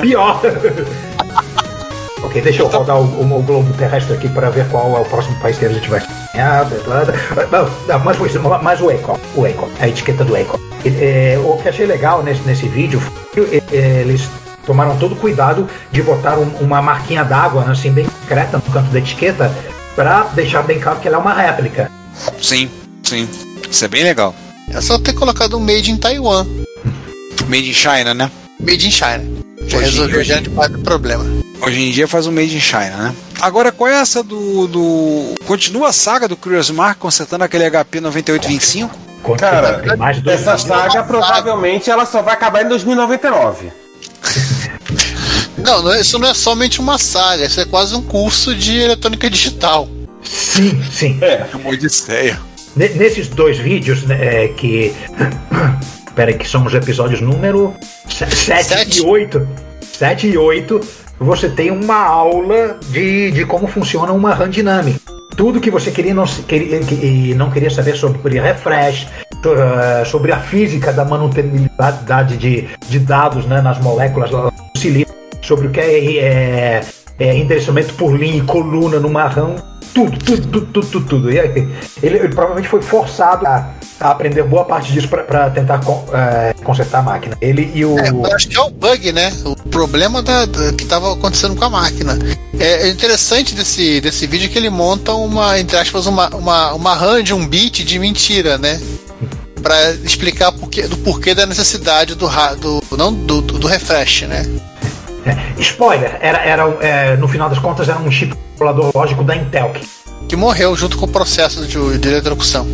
[0.00, 0.40] Pior.
[2.24, 5.04] ok, deixa eu rodar o, o- o globo terrestre aqui para ver qual é o
[5.04, 6.02] próximo país que a gente vai.
[6.34, 7.70] Ah, blá, blá, blá.
[7.88, 10.60] Não, mas, pois, mas o Eco, o Eco, a etiqueta do Eco.
[10.84, 14.22] É, o que achei legal nesse, nesse vídeo foi que é, eles
[14.66, 18.90] tomaram todo o cuidado de botar um- uma marquinha d'água, assim, bem discreta no canto
[18.90, 19.52] da etiqueta,
[19.96, 21.90] para deixar bem claro que ela é uma réplica.
[22.40, 22.70] Sim,
[23.02, 23.28] sim.
[23.70, 24.34] Isso é bem legal.
[24.72, 26.46] É só ter colocado um Made in Taiwan.
[27.48, 28.30] Made in China, né?
[28.60, 29.24] Made in China.
[29.66, 31.24] Já Hoje- resolveu grande parte do problema.
[31.60, 33.14] Hoje em dia faz um Made in China, né?
[33.40, 34.66] Agora, qual é essa do.
[34.68, 35.34] do...
[35.46, 38.90] Continua a saga do Curious Mark consertando aquele HP 9825?
[39.22, 39.80] Quanto Cara,
[40.12, 43.72] de Essa saga provavelmente ela só vai acabar em 2099.
[45.62, 49.28] Não, não isso não é somente uma saga, isso é quase um curso de eletrônica
[49.30, 49.88] digital.
[50.24, 51.18] Sim, sim.
[51.20, 51.46] É.
[51.52, 52.38] É uma odisseia.
[52.76, 54.94] Ne- Nesses dois vídeos, né, é, que.
[56.14, 57.74] Peraí, que são os episódios número
[58.08, 58.98] 7 Sete.
[59.00, 59.48] e 8.
[59.98, 60.80] 7 e 8,
[61.18, 65.00] você tem uma aula de, de como funciona uma RAM dinâmica.
[65.36, 69.06] Tudo que você queria não, se- queria, que- e não queria saber sobre refresh,
[69.44, 75.14] eh, sobre a física da manutenibilidade de, de dados né, nas moléculas lá do silício,
[75.52, 76.80] sobre o que é, é,
[77.18, 79.56] é endereçamento por linha coluna numa RAM,
[79.92, 81.06] tudo, tudo, tudo, tudo, tudo.
[81.06, 81.30] tudo.
[81.32, 81.68] E aí,
[82.02, 83.68] ele, ele provavelmente foi forçado a,
[84.00, 87.36] a aprender boa parte disso para tentar con- eh, consertar a máquina.
[87.42, 87.98] Ele e o.
[87.98, 89.30] É, acho que é o bug, né?
[89.44, 92.18] O problema da, da- que estava acontecendo com a máquina.
[92.58, 96.94] É, é interessante desse, desse vídeo que ele monta uma, entre aspas, uma, uma, uma
[96.94, 98.80] RAM de um bit de mentira, né?
[99.62, 102.26] Pra explicar porquê, do porquê da necessidade do,
[102.58, 104.46] do, não, do, do refresh, né?
[105.24, 109.36] É, spoiler, era, era, é, no final das contas era um chip controlador lógico da
[109.36, 109.86] Intel que
[110.28, 112.66] Que morreu junto com o processo de, de eletrocução.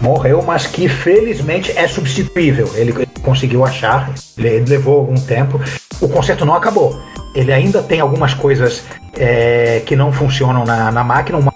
[0.00, 2.70] morreu, mas que felizmente é substituível.
[2.74, 5.60] Ele, ele conseguiu achar, ele, ele levou algum tempo.
[6.00, 7.00] O conserto não acabou.
[7.34, 8.82] Ele ainda tem algumas coisas
[9.18, 11.38] é, que não funcionam na, na máquina.
[11.38, 11.52] Uma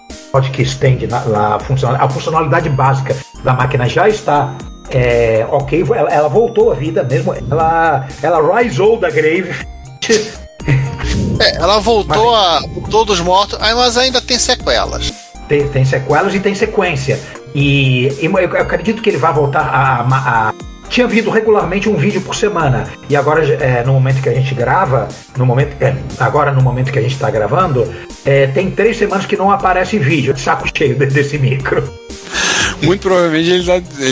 [0.52, 4.54] que estende na, na funcional- a funcionalidade básica da máquina já está
[4.90, 5.84] é, ok.
[5.94, 7.34] Ela, ela voltou à vida mesmo.
[7.34, 9.54] Ela, ela risou da grave.
[11.40, 15.12] É, ela voltou a voltou dos mortos, mas ainda tem sequelas.
[15.48, 17.18] tem, tem sequelas e tem sequência.
[17.54, 20.54] E, e eu acredito que ele vai voltar a, a- a
[20.88, 22.84] tinha vindo regularmente um vídeo por semana.
[23.08, 25.06] E agora, é, no momento que a gente grava,
[25.36, 27.88] no momento, é, agora no momento que a gente está gravando,
[28.24, 30.36] é, tem três semanas que não aparece vídeo.
[30.36, 31.88] Saco cheio de- desse micro.
[32.82, 33.62] Muito provavelmente ele,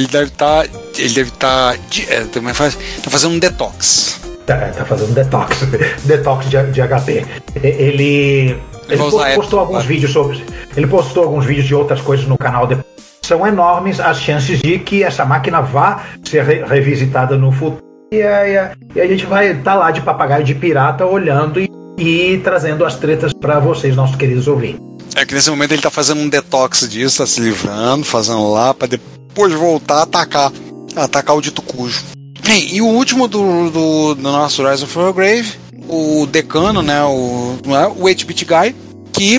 [0.07, 0.67] deve- estar.
[0.97, 1.75] ele deve estar.
[2.09, 4.18] é, também faz, tá fazendo um detox.
[4.49, 5.59] Tá, tá fazendo detox,
[6.07, 7.27] detox de, de HP.
[7.63, 8.57] Ele,
[8.89, 8.99] ele
[9.37, 9.87] postou alguns tá?
[9.87, 10.43] vídeos sobre,
[10.75, 12.67] ele postou alguns vídeos de outras coisas no canal.
[12.67, 12.87] depois.
[13.23, 17.83] São enormes as chances de que essa máquina vá ser re- revisitada no futuro.
[18.11, 22.39] E a, e a- gente vai estar lá de papagaio de pirata olhando e, e
[22.39, 24.81] trazendo as tretas para vocês, nossos queridos ouvintes.
[25.15, 28.73] É que nesse momento ele tá fazendo um detox disso, tá se livrando, fazendo lá,
[28.73, 30.51] pra depois voltar a atacar.
[30.97, 32.03] Atacar o dito cujo.
[32.49, 35.53] Bem, e o último do, do, do nosso Rise of Grave,
[35.87, 37.05] o decano, né?
[37.05, 37.87] O, é?
[37.87, 38.75] o 8-bit guy,
[39.13, 39.39] que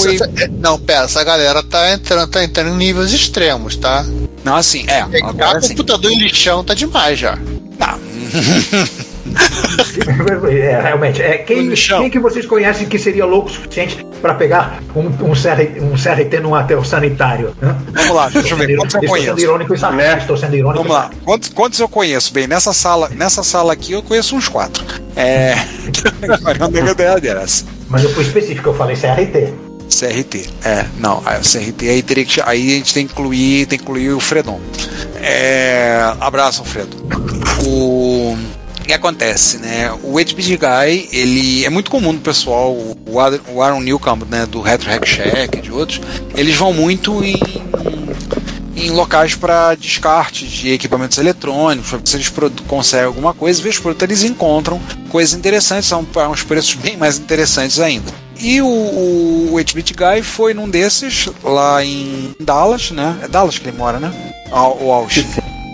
[0.00, 0.14] foi.
[0.14, 4.06] Essa- essa- Não, pera, essa galera tá entrando, tá entrando em níveis extremos, tá?
[4.44, 5.04] Não, assim, é.
[5.04, 5.70] Pegar Agora sim.
[5.70, 7.36] computador em lixão tá demais já.
[10.50, 14.82] É, realmente, é, quem, quem que vocês conhecem que seria louco o suficiente para pegar
[14.94, 17.54] um, um, CR, um CRT num aterro sanitário?
[17.62, 17.76] hã?
[17.92, 18.76] Vamos lá, deixa eu ver.
[18.76, 19.40] Quantos eu Estou sendo conheço?
[19.40, 20.20] irônico e sarcástico.
[20.20, 20.82] Estou sendo irônico.
[20.82, 21.10] Vamos lá.
[21.24, 22.32] Quantos, quantos eu conheço?
[22.32, 24.84] Bem, nessa sala, nessa sala aqui eu conheço uns quatro.
[25.16, 25.54] É.
[27.88, 29.52] Mas eu fui específico, eu falei CRT.
[29.92, 30.48] CRT.
[30.64, 32.40] É, não, a CRT aí teria que.
[32.40, 34.60] Aí a gente tem que incluir, tem que incluir o Fredon.
[35.20, 36.96] É, abraço, Alfredo.
[37.66, 38.36] O.
[38.82, 39.90] O que acontece, né?
[40.02, 44.44] O 8-Bit Guy, ele é muito comum do pessoal, o Ad- o Aaron Newcomb, né,
[44.44, 46.00] do Retro Hack Shack e de outros,
[46.34, 47.36] eles vão muito em,
[48.76, 52.32] em locais para descarte de equipamentos eletrônicos, pra ver se eles
[52.66, 57.18] conseguem alguma coisa, ver os produtos eles encontram coisas interessantes, são uns preços bem mais
[57.18, 58.12] interessantes ainda.
[58.40, 63.16] E o, o 8-Bit Guy foi num desses, lá em Dallas, né?
[63.22, 64.12] É Dallas que ele mora, né?
[64.50, 65.24] Ou Austin.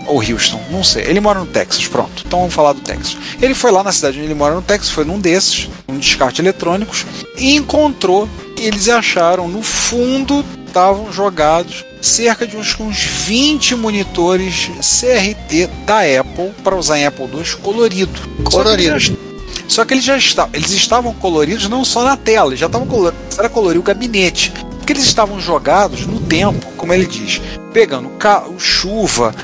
[0.09, 1.03] Ou Houston, não sei.
[1.05, 2.23] Ele mora no Texas, pronto.
[2.25, 3.15] Então vamos falar do Texas.
[3.41, 6.41] Ele foi lá na cidade onde ele mora no Texas, foi num desses, um descarte
[6.41, 7.05] eletrônicos,
[7.37, 15.67] e encontrou, eles acharam no fundo, estavam jogados cerca de uns, uns 20 monitores CRT
[15.85, 18.19] da Apple para usar em Apple II colorido.
[18.43, 18.99] Colorido.
[18.99, 19.29] Só que eles já-
[19.67, 22.87] Só que eles já estavam, eles estavam coloridos não só na tela, eles já estavam
[22.87, 24.51] coloridos, era colorir o gabinete.
[24.77, 27.39] Porque eles estavam jogados no tempo, como ele diz,
[27.71, 28.09] pegando
[28.57, 29.35] chuva,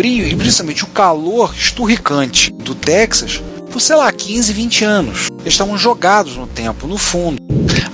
[0.00, 5.28] frio e principalmente o calor esturricante do Texas por, sei lá, 15, 20 anos.
[5.40, 7.38] Eles estavam jogados no tempo, no fundo.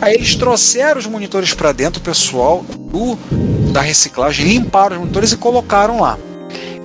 [0.01, 3.19] Aí eles trouxeram os monitores para dentro, o pessoal do,
[3.73, 6.17] da reciclagem, limparam os monitores e colocaram lá.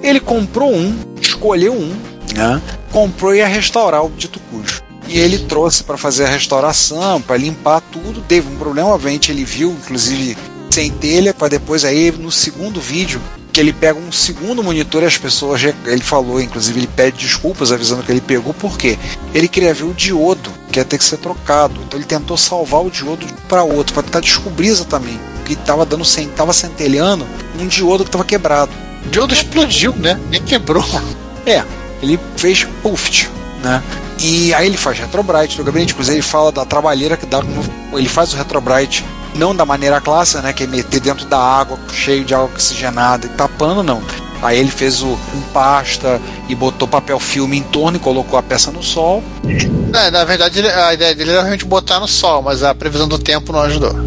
[0.01, 1.95] Ele comprou um, escolheu um,
[2.35, 2.59] né?
[2.91, 4.81] comprou e ia restaurar o dito cujo.
[5.07, 8.21] E ele trouxe para fazer a restauração, para limpar tudo.
[8.21, 10.35] Teve um problema, obviamente ele viu, inclusive
[10.71, 15.05] sem telha, para depois aí no segundo vídeo que ele pega um segundo monitor e
[15.05, 18.97] as pessoas, ele falou, inclusive ele pede desculpas avisando que ele pegou, porque
[19.33, 21.79] ele queria ver o diodo, que ia ter que ser trocado.
[21.85, 26.03] Então ele tentou salvar o diodo para outro, para tentar descobrir exatamente que estava dando
[26.03, 27.27] estava centelhando
[27.59, 28.71] um diodo que estava quebrado.
[29.05, 30.19] O diodo explodiu, né?
[30.29, 30.85] Nem quebrou.
[31.43, 31.63] É,
[32.03, 33.27] ele fez puft,
[33.63, 33.81] né?
[34.19, 37.41] E aí ele faz retrobrite do gabinete, inclusive ele fala da trabalheira que dá
[37.93, 39.03] ele faz o retrobrite
[39.35, 43.25] não da maneira clássica, né, que é meter dentro da água, cheio de água oxigenada
[43.25, 44.01] e tapando, não.
[44.41, 48.41] Aí ele fez o um pasta e botou papel filme em torno e colocou a
[48.43, 49.23] peça no sol.
[49.93, 53.07] É, na verdade, ele- a ideia dele era realmente botar no sol, mas a previsão
[53.07, 54.05] do tempo não ajudou.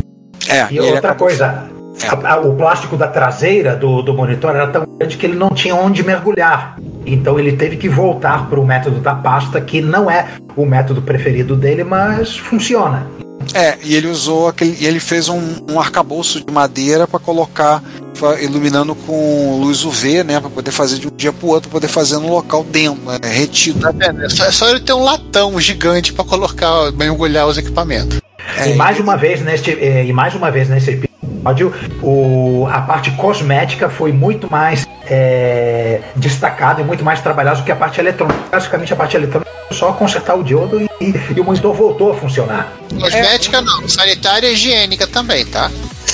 [0.48, 1.68] É, E ele outra acabou- coisa,
[2.02, 2.08] É.
[2.08, 5.50] a- a- o plástico da traseira do, do monitor era tão grande que ele não
[5.50, 6.76] tinha onde mergulhar.
[7.06, 11.00] Então ele teve que voltar para o método da pasta, que não é o método
[11.00, 13.06] preferido dele, mas funciona.
[13.52, 14.76] É, e ele usou aquele.
[14.80, 17.82] E ele fez um, um arcabouço de madeira para colocar,
[18.40, 20.40] iluminando com luz UV, né?
[20.40, 23.18] Para poder fazer de um dia pro outro, pra poder fazer no local dentro, né,
[23.22, 23.80] retido.
[23.80, 24.24] Tá vendo?
[24.24, 28.20] É só, é só ele ter um latão gigante pra colocar, mergulhar os equipamentos.
[28.56, 32.80] É, e mais uma vez neste, eh, e mais uma vez nesse episódio, o, a
[32.82, 38.00] parte cosmética foi muito mais eh, destacada e muito mais trabalhada do que a parte
[38.00, 38.38] eletrônica.
[38.50, 42.14] Basicamente a parte eletrônica é só consertar o diodo e, e o monitor voltou a
[42.16, 42.72] funcionar.
[43.00, 45.70] Cosmética não, sanitária e higiênica também, tá?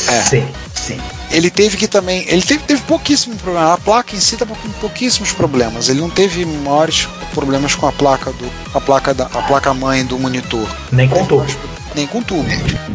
[0.09, 0.23] É.
[0.23, 1.01] Sim, sim.
[1.31, 2.25] ele teve que também.
[2.29, 3.75] Ele teve, teve pouquíssimo problema.
[3.75, 5.89] A placa em si estava com pouquíssimos problemas.
[5.89, 8.51] Ele não teve maiores problemas com a placa do.
[8.75, 9.27] A placa da.
[9.27, 10.67] A placa mãe do monitor.
[10.91, 11.47] Nem com tubo.
[11.95, 12.45] Nem com tubo.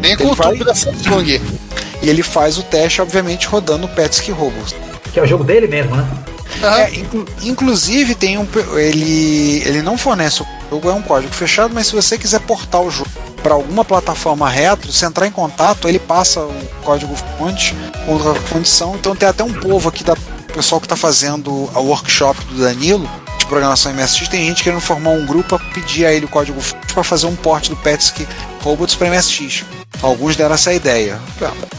[0.00, 1.40] Nem com o tubo vai- da Samsung.
[2.02, 4.74] E ele faz o teste, obviamente, rodando o Petsky Robots.
[5.12, 6.06] Que é o jogo dele mesmo, né?
[6.66, 8.46] É, inclu- inclusive tem um.
[8.76, 12.80] Ele, ele não fornece o jogo, é um código fechado, mas se você quiser portar
[12.82, 13.10] o jogo
[13.42, 17.74] para alguma plataforma retro, se entrar em contato, ele passa o código fonte
[18.04, 18.94] com a condição.
[18.96, 20.16] Então tem até um povo aqui da
[20.52, 25.10] pessoal que tá fazendo o workshop do Danilo de programação MSX, tem gente querendo formar
[25.10, 26.58] um grupo para pedir a ele o código
[26.94, 28.26] para fazer um port do Petsky
[28.62, 29.64] Robots para MSX.
[30.02, 31.20] Alguns deram essa ideia.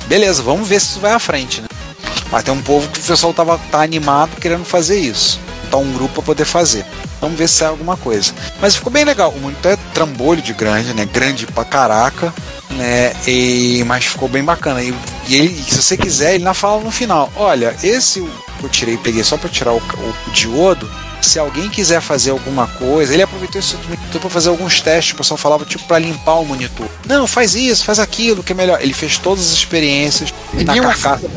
[0.08, 1.68] Beleza, vamos ver se isso vai à frente, né?
[2.32, 5.40] Mas tem um povo que o pessoal tava, tá animado querendo fazer isso.
[5.70, 6.86] Tá um grupo para poder fazer.
[7.20, 8.32] Vamos ver se sai alguma coisa.
[8.62, 9.32] Mas ficou bem legal.
[9.32, 11.06] O monitor é trambolho de grande, né?
[11.06, 12.34] Grande pra caraca.
[12.72, 13.14] Né?
[13.26, 14.82] E, mas ficou bem bacana.
[14.82, 14.94] E,
[15.28, 18.22] e ele, se você quiser, ele ainda fala no final: olha, esse
[18.60, 20.90] que eu tirei, peguei só para tirar o, o, o diodo.
[21.20, 25.14] Se alguém quiser fazer alguma coisa, ele aproveitou esse monitor para fazer alguns testes.
[25.14, 26.88] O pessoal falava tipo para limpar o monitor.
[27.08, 28.80] Não, faz isso, faz aquilo, que é melhor.
[28.80, 31.28] Ele fez todas as experiências E na carcaça.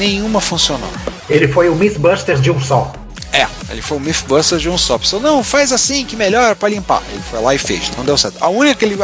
[0.00, 0.90] Nenhuma funcionou.
[1.28, 2.90] Ele foi o Mythbusters de um só.
[3.32, 4.94] É, ele foi o Mythbuster de um só.
[4.94, 7.02] A pessoa, não, faz assim que melhor para limpar.
[7.12, 8.38] Ele foi lá e fez, não deu certo.
[8.40, 8.96] A única que ele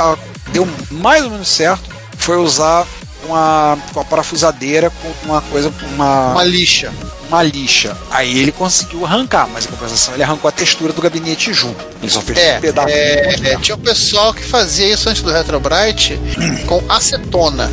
[0.52, 1.84] deu mais ou menos certo
[2.16, 2.84] foi usar
[3.24, 6.92] uma, uma parafusadeira com uma coisa, uma, Uma lixa.
[7.28, 7.96] uma lixa.
[8.10, 11.84] Aí ele conseguiu arrancar, mas em compensação ele arrancou a textura do gabinete junto.
[12.02, 12.88] Ele só fez É, um pedaço.
[12.88, 16.18] é, é, tinha um pessoal que fazia isso antes do Retrobrite
[16.66, 17.70] com acetona.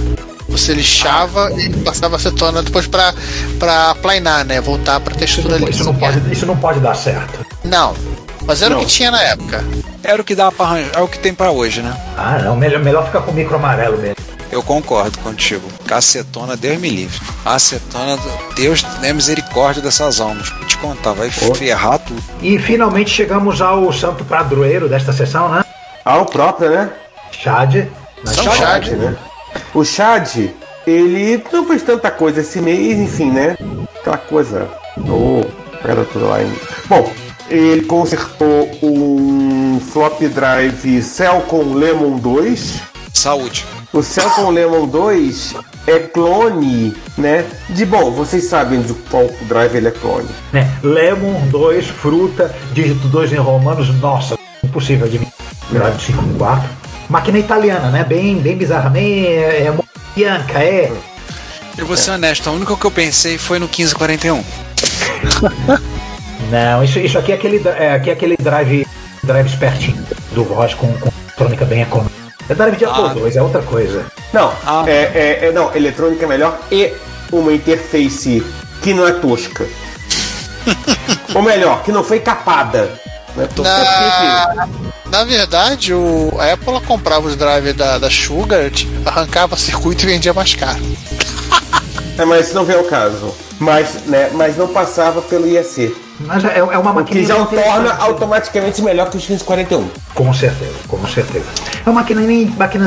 [0.53, 3.11] Você lixava e passava acetona depois pra,
[3.59, 4.61] pra planar, né?
[4.61, 5.71] Voltar pra Isso textura não, lisa.
[5.81, 7.43] isso não pode, isso não pode dar certo.
[7.63, 7.95] Não.
[8.45, 8.81] Mas era Não.
[8.81, 9.63] o que tinha na época.
[10.03, 11.95] Era o que dá para arranjar, é o que tem para hoje, né?
[12.17, 12.55] Ah, não.
[12.55, 14.15] Melhor, melhor ficar com o micro amarelo mesmo.
[14.51, 15.67] Eu concordo contigo.
[15.89, 17.19] Acetona, Deus me livre.
[17.43, 18.19] Acetona,
[18.55, 20.49] Deus tenha misericórdia dessas almas.
[20.49, 22.21] Vou te contar, vai ferrar tudo.
[22.41, 25.65] E finalmente chegamos ao santo padroeiro desta sessão, né?
[26.05, 26.91] Ah, o próprio, né?
[27.31, 27.87] Chad.
[28.23, 28.57] Na São Chad.
[28.85, 28.87] Chad.
[28.97, 29.15] né?
[29.73, 30.51] O Chad,
[30.85, 33.57] ele não fez tanta coisa esse mês, enfim, né?
[33.99, 34.69] Aquela coisa.
[36.15, 36.43] Lá.
[36.43, 36.53] Em...
[36.87, 37.11] Bom,
[37.49, 42.81] ele consertou um flop drive Cellcom Lemon 2.
[43.13, 43.65] Saúde.
[43.91, 45.55] O Cellcom Lemon 2
[45.87, 47.45] é clone, né?
[47.69, 50.29] De bom, vocês sabem de qual drive ele é clone.
[50.51, 50.69] Né?
[50.83, 53.89] Lemon 2, fruta, dígito 2 em romanos.
[53.99, 55.19] Nossa, impossível de
[55.71, 56.82] Grade 5 em 4.
[57.09, 58.03] Máquina italiana, né?
[58.03, 59.27] Bem, bem bizarramente.
[59.27, 59.73] É, é
[60.15, 60.91] Bianca, é.
[61.77, 64.43] Eu vou ser honesto, a única que eu pensei foi no 1541.
[66.51, 68.85] Não, isso, isso aqui é aquele, é, aqui é aquele drive,
[69.23, 72.13] drive espertinho do Ross com, com eletrônica bem econômica.
[72.49, 73.13] É drive de Apple Ah.
[73.13, 74.05] 2, é outra coisa.
[74.31, 74.83] Não, Ah.
[74.85, 76.93] é, é, é- não, eletrônica é melhor e
[77.31, 78.43] uma interface
[78.81, 79.65] que não é tosca.
[81.33, 82.99] Ou melhor, que não foi capada.
[83.35, 84.67] Na,
[85.09, 88.71] na verdade, o, a Apple comprava os drivers da, da Sugar,
[89.05, 90.79] arrancava circuito e vendia mais caro.
[92.15, 93.33] É, mas não vem ao caso.
[93.57, 95.95] Mas, né, mas não passava pelo IEC.
[96.19, 97.19] Mas é, é uma O máquina.
[97.21, 99.89] que já o torna automaticamente melhor que os 1541.
[100.13, 101.45] Com certeza, com certeza.
[101.83, 102.21] É uma máquina,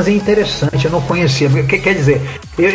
[0.09, 1.49] interessante, eu não conhecia.
[1.63, 2.21] Que- Quer dizer,
[2.57, 2.69] eu,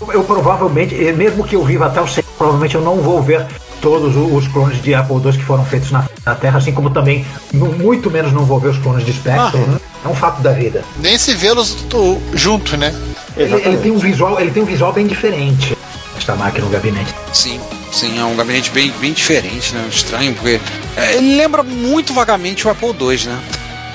[0.00, 3.44] eu, eu provavelmente, mesmo que eu viva até o 100, provavelmente eu não vou ver
[3.80, 7.24] todos os clones de Apple II que foram feitos na, na Terra, assim como também
[7.52, 9.60] nu- muito menos não vou ver os clones de Spectrum.
[9.66, 9.80] né?
[10.04, 10.82] É um fato da vida.
[10.98, 11.76] Nem se vê-los
[12.34, 12.94] juntos, né?
[13.36, 15.76] Ele, ele tem um visual, ele tem um visual bem diferente.
[16.16, 17.14] Esta máquina no gabinete.
[17.32, 17.60] Sim,
[17.92, 19.86] sim, é um gabinete bem, bem diferente, né?
[19.90, 20.60] Estranho, porque
[20.96, 23.38] é, ele lembra muito vagamente o Apple II, né?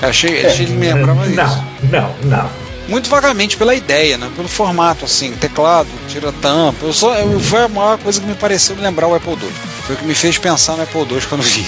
[0.02, 1.36] Eu achei, achei que ele me lembrava isso.
[1.36, 2.50] Não, não, não.
[2.88, 4.30] Muito vagamente pela ideia, né?
[4.36, 6.84] Pelo formato, assim, teclado, tira tampa.
[6.86, 9.38] Eu só, eu, foi a maior coisa que me pareceu me lembrar o Apple II.
[9.86, 11.64] Foi o que me fez pensar no Apple II quando vi.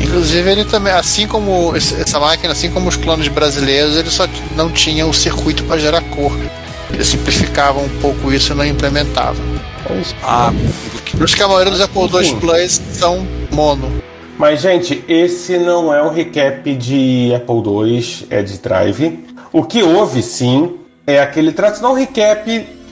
[0.00, 4.70] Inclusive, ele também, assim como essa máquina, assim como os clones brasileiros, ele só não
[4.70, 6.30] tinha o circuito para gerar cor.
[6.92, 9.42] Ele simplificava um pouco isso e não implementava.
[10.22, 10.52] Ah,
[11.16, 12.38] Por isso que a maioria dos Apple II Sim.
[12.38, 13.90] Plus são mono.
[14.38, 19.24] Mas, gente, esse não é um recap de Apple II, é de Drive.
[19.52, 20.76] O que houve, sim,
[21.06, 22.44] é aquele tradicional recap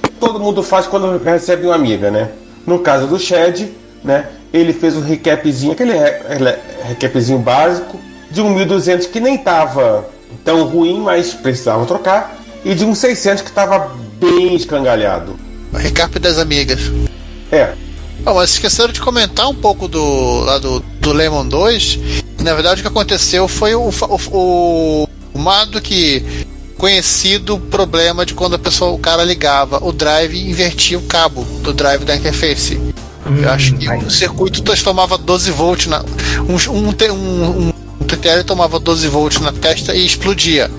[0.03, 2.31] que todo mundo faz quando recebe uma amiga, né?
[2.67, 3.71] No caso do Shed,
[4.03, 4.27] né?
[4.53, 6.59] Ele fez um recapzinho, aquele re- re-
[6.89, 7.99] recapzinho básico,
[8.31, 10.09] de um 1200 que nem tava
[10.45, 15.37] tão ruim, mas precisava trocar, e de um 600 que estava bem escangalhado.
[15.73, 16.81] O recap das amigas.
[17.53, 17.73] É,
[18.27, 21.99] Ah, mas esqueceram de comentar um pouco do, lá do, do Lemon 2.
[22.39, 27.59] E, na verdade, o que aconteceu foi o, o, o, o mais do que conhecido
[27.59, 31.73] problema de quando a pessoa, o cara ligava o drive e invertia o cabo do
[31.73, 32.81] drive da interface.
[33.27, 34.03] Eu acho que aí.
[34.03, 36.03] o circuito tomava 12 volts na.
[36.49, 40.71] Um, um, um, um TTL tomava 12 volts na testa e explodia.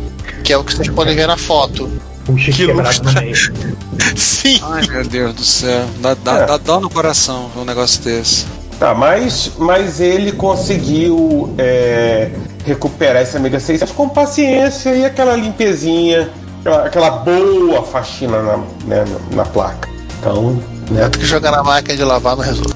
[0.44, 1.90] Que é o que vocês podem ver na foto.
[2.28, 3.36] O chip Que meio.
[4.16, 4.60] Sim!
[4.64, 5.86] ai meu Deus do céu.
[6.00, 6.46] Dá, dá, É.
[6.46, 8.46] dá dó no coração ver um negócio desse.
[8.80, 12.32] Tá, mas, mas ele conseguiu é,
[12.66, 19.06] recuperar esse Amiga 600 com paciência e aquela limpezinha, aquela, aquela boa faxina na, né,
[19.30, 19.88] na, na placa.
[20.20, 20.60] Então,
[20.92, 21.02] né?
[21.04, 22.74] Tanto que jogar na máquina de lavar não resolve.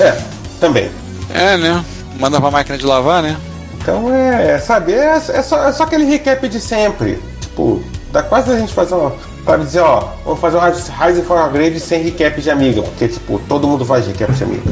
[0.00, 0.16] É,
[0.60, 0.90] também.
[1.32, 1.84] É, né?
[2.18, 3.36] Manda pra máquina de lavar, né?
[3.80, 7.18] Então é, sabe, é, é só, é só aquele recap de sempre.
[7.40, 9.12] Tipo, dá quase a gente fazer uma.
[9.44, 13.38] Pra dizer, ó, vamos fazer um Rise for Upgrade sem recap de amiga, porque, tipo,
[13.46, 14.62] todo mundo faz recap de amiga.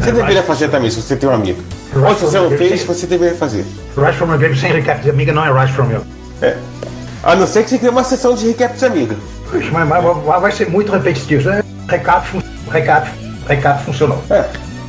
[0.00, 1.60] Você deveria fazer também, se você tem um amigo.
[1.94, 3.64] Ou se você não fez, você deveria fazer.
[3.96, 6.00] Rise from a Grave sem recap de amiga não é Rise from you.
[6.40, 6.56] É.
[7.22, 9.16] A não ser que você crie uma sessão de recap de amiga.
[9.50, 11.50] Puxa, Mas, mas- mas vai ser muito repetitivo.
[11.50, 11.62] né?
[11.88, 12.26] Recap,
[12.72, 13.10] recap,
[13.48, 14.22] recap funcionou.
[14.30, 14.44] É.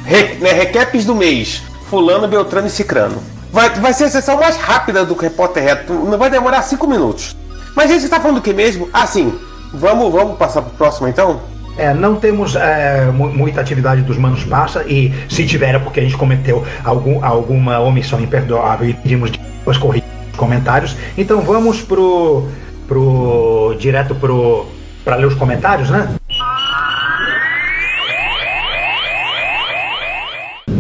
[0.06, 1.62] Re, né, recaps do mês.
[1.90, 3.22] Fulano, Beltrano e Cicrano.
[3.52, 5.94] Vai, vai ser a sessão mais rápida do Repórter Reto.
[5.94, 7.36] Não vai demorar cinco minutos.
[7.76, 8.90] Mas gente, você tá falando do que mesmo?
[8.92, 9.38] Ah, sim.
[9.74, 11.40] Vamos, vamos passar pro próximo então?
[11.78, 16.00] É, não temos é, mu- muita atividade dos Manos Passa e se tiver é porque
[16.00, 20.96] a gente cometeu algum, alguma omissão imperdoável e pedimos desculpas corridas nos comentários.
[21.18, 22.48] Então vamos pro.
[22.88, 23.76] pro.
[23.80, 24.66] direto pro.
[25.06, 26.08] pra ler os comentários, né?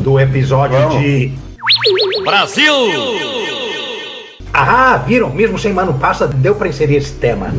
[0.08, 1.02] Do episódio Vamos.
[1.02, 1.34] de.
[2.24, 2.74] Brasil!
[4.54, 5.30] Ah, viram?
[5.32, 7.54] Mesmo sem Mano Passa, deu pra inserir esse tema.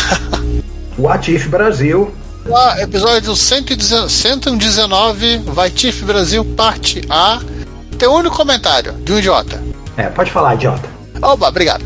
[0.98, 2.12] What If Brasil
[2.54, 7.40] Ah, episódio 119, 119 Vai Tiff Brasil, parte A.
[7.98, 9.58] Tem um único comentário de um idiota.
[9.96, 10.86] É, pode falar, idiota.
[11.22, 11.82] Oba, obrigado.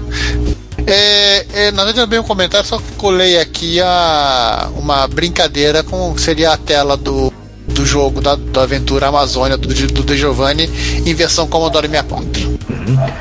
[0.89, 5.85] É, é, na verdade, não é bem um comentário, só colei aqui a, uma brincadeira
[5.85, 7.33] com seria a tela do,
[7.79, 10.65] do jogo da, da aventura Amazônia do, do De Giovanni
[11.07, 12.59] em versão Commodore 64.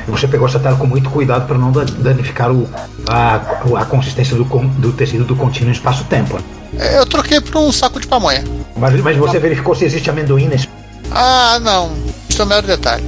[0.08, 2.68] E você pegou essa tela com muito cuidado para não da- danificar o,
[3.06, 3.36] a,
[3.80, 6.40] a consistência do, do tecido do contínuo espaço-tempo.
[6.76, 8.42] É, Eu troquei por um saco de pamonha.
[8.76, 10.68] Mas, mas você verificou se existe amendoim nesse.
[11.12, 11.92] Ah, não.
[12.28, 13.04] Isso é um mero detalhe.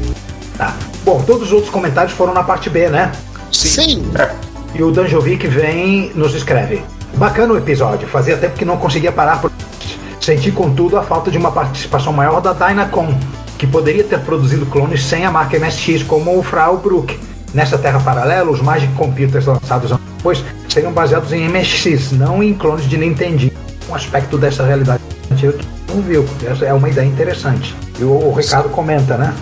[0.57, 0.77] Tá.
[1.05, 3.11] Bom, todos os outros comentários foram na parte B, né?
[3.51, 4.05] Sim.
[4.73, 6.85] E o Danjovic vem nos escreve.
[7.17, 9.51] Bacana o episódio, fazia tempo que não conseguia parar por.
[10.31, 13.19] Senti, contudo, a falta de uma participação maior da Dynacon,
[13.59, 17.19] que poderia ter produzido clones sem a marca MSX, como o Frau Brook.
[17.53, 22.55] Nessa terra paralela, os Magic Computers lançados anos depois seriam baseados em MSX, não em
[22.55, 23.51] clones de Nintendo.
[23.89, 25.03] Um aspecto dessa realidade
[25.43, 25.59] eu
[25.89, 26.25] não viu.
[26.49, 27.75] Essa é uma ideia interessante.
[27.99, 29.35] E o Ricardo comenta, né?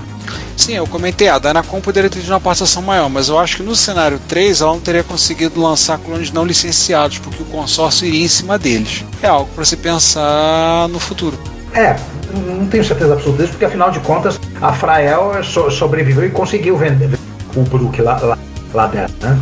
[0.58, 3.62] Sim, eu comentei, a Dynacom poderia ter tido uma participação maior, mas eu acho que
[3.62, 8.24] no cenário 3 ela não teria conseguido lançar clones não licenciados, porque o consórcio iria
[8.24, 9.04] em cima deles.
[9.22, 11.38] É algo para se pensar no futuro.
[11.72, 11.94] É,
[12.34, 16.76] não tenho certeza absoluta disso, porque afinal de contas a Frael so- sobreviveu e conseguiu
[16.76, 17.08] vender
[17.54, 18.38] o Brook lá, lá,
[18.74, 19.38] lá dentro, né?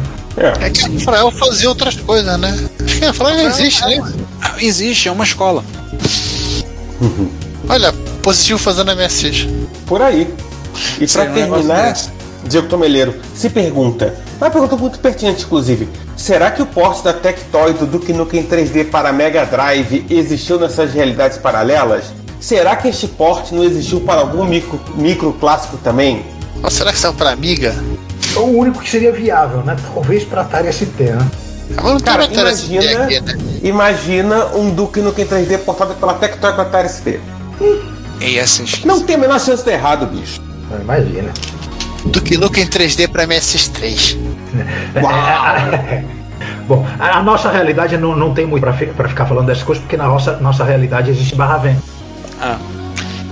[0.60, 2.68] É que a Frael fazia outras coisas, né?
[2.84, 4.12] Acho que a Frael existe, né?
[4.58, 5.64] Existe, é uma escola.
[7.68, 7.92] Olha,
[8.22, 9.46] positivo fazendo MSX.
[9.86, 10.32] Por aí.
[11.00, 11.94] E um negócio terminar.
[12.46, 15.88] Diego Tomeleiro se pergunta, uma pergunta muito pertinente, inclusive.
[16.16, 20.92] Será que o porte da Tectoy do Duke Nukem 3D para Mega Drive existiu nessas
[20.92, 22.04] realidades paralelas?
[22.40, 26.24] Será que este porte não existiu para algum micro, micro clássico também?
[26.62, 27.74] Ou será que saiu pra Amiga?
[28.34, 29.76] É o único que seria viável, né?
[29.94, 31.26] Talvez para Atari ST, né?
[31.76, 33.38] Agora não tem Cara, imagina, aqui, né?
[33.62, 37.20] imagina um Duke Nukem 3D portado pela Tectoy para Atari ST.
[38.20, 38.84] E essas.
[38.84, 40.45] Não tem a menor chance de errado, bicho.
[40.80, 41.32] Imagina.
[42.06, 44.16] Do que Nukem 3D pra MSX3.
[46.68, 50.06] Bom, a, nossa realidade não, não tem muito para ficar falando dessas coisas, porque na
[50.06, 51.82] nossa, nossa realidade existe barra vento.
[52.40, 52.58] Ah.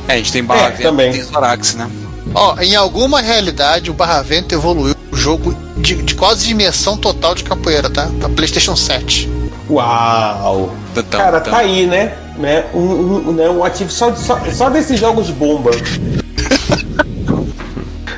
[0.07, 1.13] É, a gente tem Barra É, Vento, também.
[1.13, 1.91] tem Zorax, né?
[2.35, 7.43] Ó, em alguma realidade o Barravento evoluiu o jogo de, de quase dimensão total de
[7.45, 8.09] capoeira, tá?
[8.21, 9.29] Pra PlayStation 7.
[9.69, 10.75] Uau!
[10.93, 11.53] Então, Cara, então.
[11.53, 12.13] tá aí, né?
[12.37, 12.65] né?
[12.75, 13.49] Um, um, né?
[13.49, 15.71] um ativo só, só, só desses jogos bomba.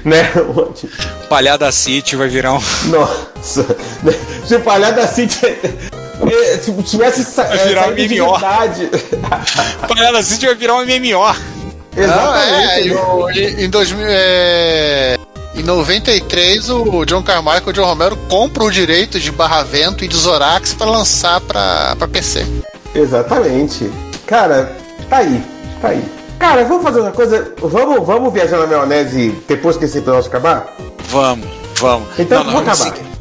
[0.11, 0.31] né?
[0.37, 2.61] Um Palhada City vai virar um.
[2.89, 3.67] Nossa!
[4.47, 8.33] Se Palhada City eh, se tivesse sa Vai virar saído de MMO.
[8.39, 8.91] verdade.
[9.89, 11.37] Palhada City vai virar um MMO.
[11.97, 11.99] Exatamente.
[11.99, 15.17] Ah, é, e o- e- em 2000, é,
[15.55, 20.09] em 93 o John Carmichael e o John Romero compram o direito de Barravento e
[20.09, 22.47] de Zorax pra lançar pra PC.
[22.95, 23.91] Exatamente.
[24.27, 24.77] Cara,
[25.09, 25.43] tá aí.
[25.81, 26.05] Tá aí.
[26.39, 27.53] Cara, vamos fazer uma coisa.
[27.61, 30.75] Vamos, vamos viajar na maionese depois que esse episódio acabar?
[31.09, 32.09] Vamos, vamos.
[32.19, 32.97] Então, nós vamos vamos acabar.
[32.97, 33.17] seguir.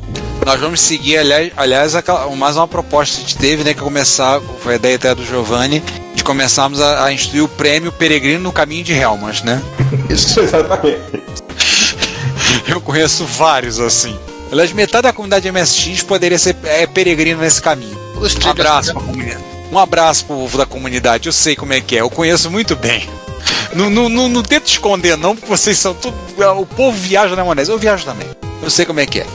[0.45, 3.73] Nós vamos seguir, aliás, aliás aquela- mais uma proposta que a gente teve, né?
[3.73, 5.81] Que é começar, foi a ideia até do Giovanni,
[6.13, 9.61] de começarmos a, a instituir o prêmio Peregrino no Caminho de Helmas, né?
[10.09, 11.01] Isso, exatamente.
[12.67, 14.15] Eu conheço vários assim.
[14.51, 17.97] Aliás, metade da comunidade MSX poderia ser é, peregrino nesse caminho.
[18.15, 19.43] Um abraço pra comunidade.
[19.75, 21.27] Um abraço pro povo da comunidade.
[21.27, 21.99] Eu sei como é que é.
[21.99, 23.09] Eu conheço muito bem.
[23.73, 26.15] Não, não, não, não tento esconder, não, porque vocês são tudo.
[26.57, 27.69] O povo viaja na maionese.
[27.69, 28.25] Eu viajo também.
[28.63, 29.25] Eu sei como é que é.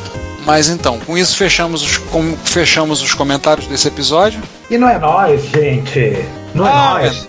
[0.47, 4.41] Mas então, com isso fechamos os, com- fechamos os comentários desse episódio.
[4.71, 6.25] E não é nós, gente.
[6.55, 7.29] Não é Ah, nós.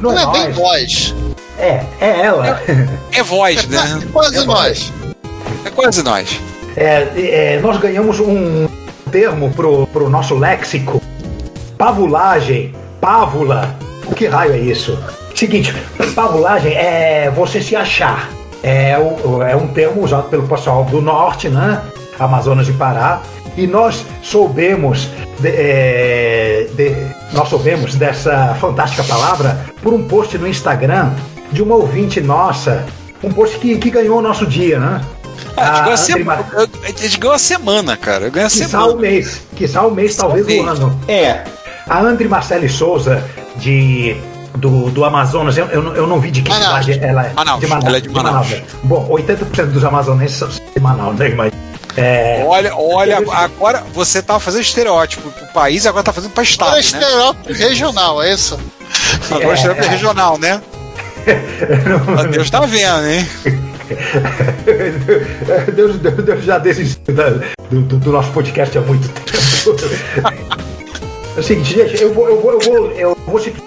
[0.00, 0.58] Não Não é é bem nós.
[0.58, 1.14] nós.
[1.56, 2.60] É, é ela.
[3.12, 4.00] É voz, né?
[4.12, 4.92] Quase É nós.
[5.64, 6.40] É quase nós.
[6.76, 7.06] É,
[7.56, 8.68] é, nós ganhamos um
[9.10, 11.00] termo pro, pro nosso léxico.
[11.76, 12.74] Pavulagem.
[13.00, 13.74] Pávula.
[14.06, 14.98] O que raio é isso?
[15.34, 15.74] Seguinte,
[16.14, 18.28] pavulagem é você se achar.
[18.62, 18.90] É,
[19.50, 21.80] é um termo usado pelo pessoal do norte, né?
[22.18, 23.22] Amazonas e Pará.
[23.56, 25.08] E nós soubemos,
[25.38, 26.94] de- é, de-
[27.32, 31.12] nós soubemos dessa fantástica palavra por um post no Instagram
[31.50, 32.84] de uma ouvinte nossa.
[33.24, 35.00] Um post que, que ganhou o nosso dia, né?
[35.56, 36.46] Ah, a gente A ganhou a André semana.
[36.84, 38.24] A gente ganhou a semana, cara.
[38.26, 38.92] Eu ganhei a Quiçá semana.
[38.92, 39.40] o mês.
[39.56, 41.00] Quiçá o mês, talvez o o ano.
[41.08, 41.44] É.
[41.88, 43.22] A André Marcele Souza,
[43.56, 44.16] de,
[44.56, 46.84] do, do Amazonas, eu, eu, não- eu não vi de que Manaus.
[46.84, 47.32] cidade ela é.
[47.32, 47.64] Manaus.
[47.84, 48.48] Ela é de Manaus.
[48.48, 48.62] né?
[48.84, 51.28] Bom, 80% dos amazonenses são de Manaus, né?
[51.30, 51.52] Mas,
[51.96, 56.42] é, Olha, olha, agora você tava fazendo estereótipo pro país e agora tá fazendo pra
[56.44, 56.98] estado, Agora é né?
[57.00, 58.58] estereótipo regional, é isso?
[59.30, 59.90] Agora É, estereótipo é.
[59.90, 60.62] regional, né?
[62.30, 63.28] Deus tá vendo, hein?
[65.74, 67.30] Deus, Deus, Deus já desistiu da-
[67.70, 69.76] do, do- do nosso podcast há muito tempo.
[71.36, 73.60] É o seguinte, gente, eu vou, eu vou, eu vou, eu vou citar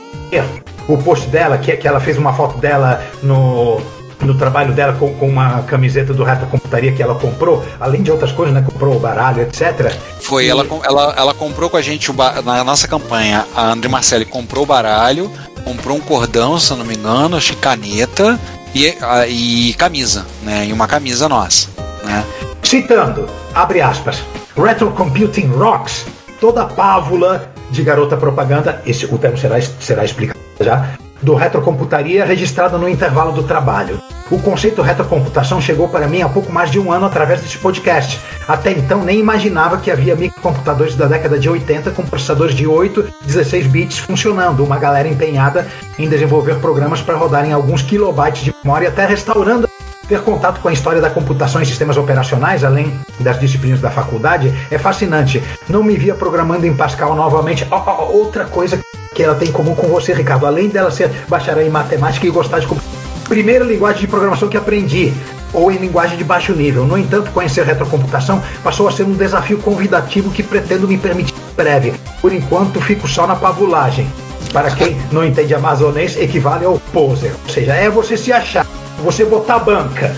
[0.88, 3.80] o post dela, que, que ela fez uma foto dela no,
[4.21, 8.11] no trabalho dela com, com uma camiseta do Reto Computaria que ela comprou, além de
[8.11, 8.61] outras coisas, né?
[8.65, 9.93] Comprou o baralho, etc.
[10.19, 12.11] Foi, E- ela, ela, ela comprou com a gente
[12.43, 13.45] na nossa campanha.
[13.55, 15.32] A André Marcelli comprou o baralho,
[15.63, 18.38] comprou um cordão, se eu não me engano, acho que caneta
[18.74, 20.65] e, a- e camisa, né?
[20.67, 21.67] E uma camisa nossa,
[22.03, 22.24] né?
[22.63, 24.24] Citando, abre aspas,
[24.57, 26.05] Retro Computing Rocks,
[26.39, 30.89] toda pávula de garota propaganda, esse, o termo será, será explicado já,
[31.24, 33.99] do retrocomputaria registrada no intervalo do trabalho.
[34.30, 38.19] O conceito retrocomputação chegou para mim há pouco mais de um ano através desse podcast.
[38.47, 43.13] Até então nem imaginava que havia microcomputadores da década de 80 com processadores de 8,
[43.26, 45.67] 16 bits funcionando, uma galera empenhada
[45.97, 49.69] em desenvolver programas para rodar em alguns kilobytes de memória, até restaurando
[50.07, 54.53] ter contato com a história da computação e sistemas operacionais, além das disciplinas da faculdade,
[54.69, 55.41] é fascinante.
[55.69, 57.65] Não me via programando em Pascal novamente.
[57.71, 58.84] Ó, ó, outra coisa que
[59.22, 62.59] ela tem em comum com você, Ricardo, além dela ser bacharel em matemática e gostar
[62.59, 62.68] de.
[63.28, 65.14] Primeira linguagem de programação que aprendi,
[65.53, 66.86] ou em linguagem de baixo nível.
[66.86, 71.55] No entanto, conhecer retrocomputação passou a ser um desafio convidativo que pretendo me permitir em
[71.55, 71.93] breve.
[72.22, 74.07] Por enquanto, fico só na pavulagem.
[74.51, 77.34] Para quem não entende amazonês, equivale ao poser.
[77.43, 78.66] Ou seja, é você se achar,
[79.03, 80.14] você botar banca.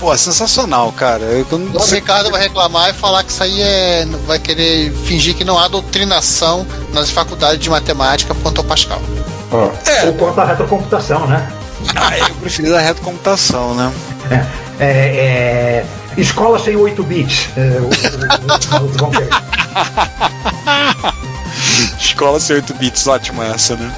[0.00, 1.22] Pô, é sensacional, cara.
[1.24, 4.06] Eu, eu não O sei- Ricardo vai reclamar e falar que isso aí é.
[4.26, 9.00] vai querer fingir que não há doutrinação nas faculdades de matemática quanto ao Pascal.
[9.50, 9.70] Ó.
[10.06, 11.50] Ou quanto à retrocomputação, né?
[11.94, 13.92] Ah, eu prefiro da retrocomputação, né?
[14.78, 15.86] É, é,
[16.20, 17.48] escola sem 8 bits.
[17.56, 19.28] É, o- o- o- vão querer.
[21.98, 23.90] Escola sem 8 bits, ótima essa, né?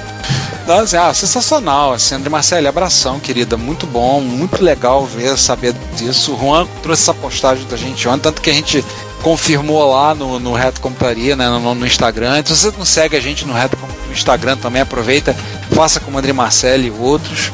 [0.69, 5.73] Não, assim, ah, sensacional, assim, André Marcelli, abração, querida, muito bom, muito legal ver, saber
[5.95, 6.35] disso.
[6.35, 8.85] O Juan trouxe essa postagem da gente ontem, tanto que a gente
[9.23, 12.37] confirmou lá no, no Reto Computaria, né, no, no Instagram.
[12.37, 15.35] Então, se você não segue a gente no Reto Com- no Instagram também, aproveita,
[15.71, 17.51] faça como André Marcelli e outros.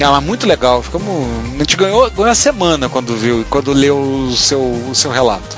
[0.00, 3.98] Ah, mas muito legal, ficamos, a gente ganhou, ganhou a semana quando viu, quando leu
[3.98, 5.56] o seu, o seu relato.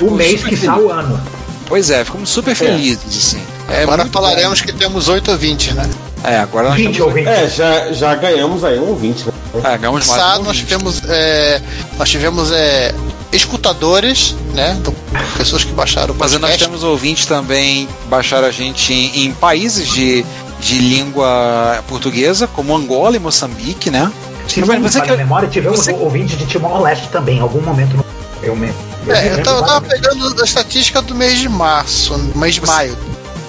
[0.00, 1.20] O mês que sai o ano.
[1.66, 3.04] Pois é, ficamos super felizes,
[3.34, 3.42] assim.
[3.68, 5.86] É Agora falaremos que temos 8 ouvintes, né?
[6.24, 7.28] É, agora nós 20 temos- ouvintes.
[7.32, 9.32] É, já, já ganhamos aí um 20, né?
[9.64, 11.62] É, ganhamos mais Passado um nós tivemos, é,
[11.98, 12.94] nós tivemos é,
[13.32, 14.76] escutadores, né?
[14.80, 14.94] Então,
[15.36, 16.64] pessoas que baixaram o Mas nós podcast.
[16.64, 20.24] temos ouvintes também que baixaram a gente em, em países de,
[20.60, 24.10] de língua portuguesa, como Angola e Moçambique, né?
[24.48, 27.38] Se Mas não me você falha a que- memória, tivemos você- ouvintes de Timor-Leste também,
[27.38, 27.96] em algum momento.
[27.96, 28.04] No,
[28.42, 28.76] eu mesmo.
[29.06, 32.60] eu É, eu tava, tava pegando a estatística do mês de março, do mês de
[32.60, 32.96] Você- maio.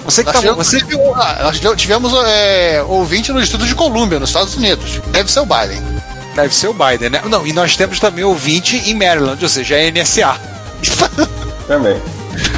[0.08, 0.78] Você que Nós tivemos, você,
[1.16, 5.02] ah, nós tivemos é, ouvinte no Estúdio de Colômbia, nos Estados Unidos.
[5.08, 5.82] Deve ser o Biden.
[6.34, 7.22] deve ser o Biden, né?
[7.28, 10.34] Não, e nós temos também ouvinte em Maryland, ou seja, é NSA.
[11.68, 12.00] Também.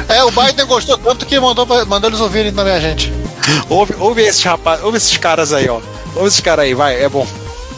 [0.07, 3.11] É, o Biden gostou tanto que mandou, mandou eles ouvirem também a gente.
[3.67, 5.81] Ouve, ouve esses rapazes, ouve esses caras aí, ó.
[6.15, 7.27] Ouve esses caras aí, vai, é bom.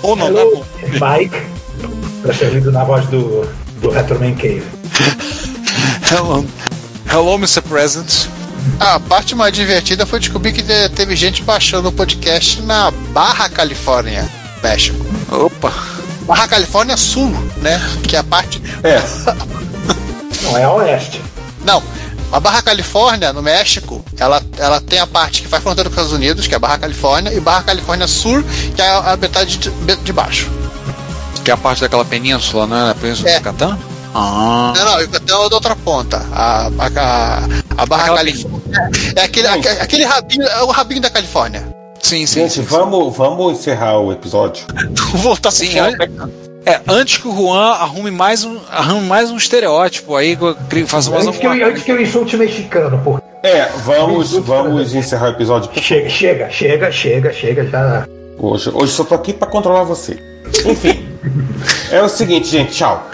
[0.03, 0.65] Ou não, tá Hello,
[0.99, 1.17] bom.
[1.17, 1.41] Mike.
[2.21, 3.49] Pra ser lido na voz do,
[3.81, 4.63] do Retroman Cave.
[6.11, 6.45] Hello,
[7.11, 7.61] hello Mr.
[7.61, 8.27] President.
[8.79, 13.49] A parte mais divertida foi descobrir que te- teve gente baixando o podcast na Barra
[13.49, 14.27] Califórnia,
[14.61, 14.97] México.
[15.31, 15.71] Opa.
[16.21, 17.79] Barra Califórnia Sul, né?
[18.03, 18.61] Que é a parte.
[18.83, 19.01] É,
[20.43, 21.21] Não é a Oeste.
[21.65, 21.83] Não,
[22.31, 26.01] a Barra Califórnia, no México, ela, ela tem a parte que faz fronteira com os
[26.01, 28.43] Estados Unidos, que é a Barra Califórnia, e Barra Califórnia Sul,
[28.75, 30.49] que é a, a metade de, de baixo.
[31.43, 32.91] Que é a parte daquela península, não é?
[32.91, 33.33] A península É.
[33.33, 33.77] do Yucatán?
[34.13, 34.73] Ah.
[34.75, 36.21] Não, não, Yucatán é da outra ponta.
[36.31, 37.39] A, a, a,
[37.77, 41.67] a Barra Aquela Califórnia é aquele, aque- aquele rabinho, é o rabinho da Califórnia.
[42.01, 42.41] Sim, sim.
[42.41, 44.65] Gente, sim, vamos, vamos encerrar o episódio.
[45.15, 45.95] Voltar Sim, an-
[46.65, 51.09] é, antes que o Juan arrume mais um, arrume mais um estereótipo aí, eu faça
[51.09, 53.19] mais Antes que, eu, antes que eu insulte mexicano, pô.
[53.41, 55.69] É, vamos, vamos encerrar o episódio.
[55.81, 58.05] Chega, chega, chega, chega, chega, já.
[58.37, 60.17] Hoje, hoje só tô aqui pra controlar você.
[60.65, 61.05] Enfim.
[61.91, 62.71] é o seguinte, gente.
[62.73, 63.05] Tchau.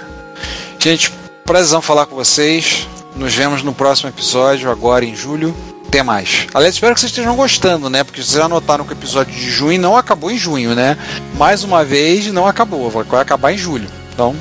[0.79, 1.11] Gente,
[1.45, 2.87] prazerzão falar com vocês.
[3.15, 5.53] Nos vemos no próximo episódio, agora em julho.
[5.87, 6.45] Até mais.
[6.53, 8.03] Aliás, espero que vocês estejam gostando, né?
[8.03, 10.95] Porque vocês já notaram que o episódio de junho não acabou em junho, né?
[11.35, 12.89] Mais uma vez, não acabou.
[12.89, 13.87] Vai acabar em julho.
[14.13, 14.35] Então,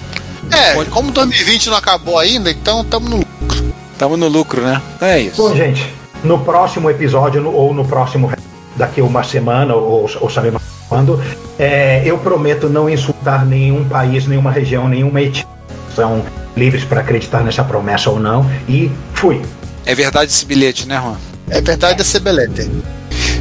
[0.53, 3.25] É, como 2020 não acabou ainda, então estamos no.
[3.93, 4.81] estamos no lucro, né?
[4.97, 5.37] Então é isso.
[5.43, 8.31] Bom, gente, no próximo episódio, no- ou no próximo,
[8.77, 11.21] daqui uma semana, ou, ou sabemos quando,
[11.59, 15.47] é, eu prometo não insultar nenhum país, nenhuma região, nenhuma etnia.
[15.99, 16.25] São
[16.57, 18.49] livres para acreditar nessa promessa ou não.
[18.69, 19.43] E fui.
[19.85, 21.17] É verdade esse bilhete, né, Juan?
[21.51, 22.71] É verdade desse belete.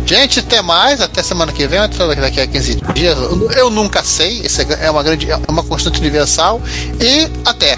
[0.07, 3.15] Gente, até mais, até semana que vem, até daqui a 15 dias.
[3.15, 6.59] Eu, eu nunca sei, isso é uma grande, é uma constante universal.
[6.99, 7.77] E até.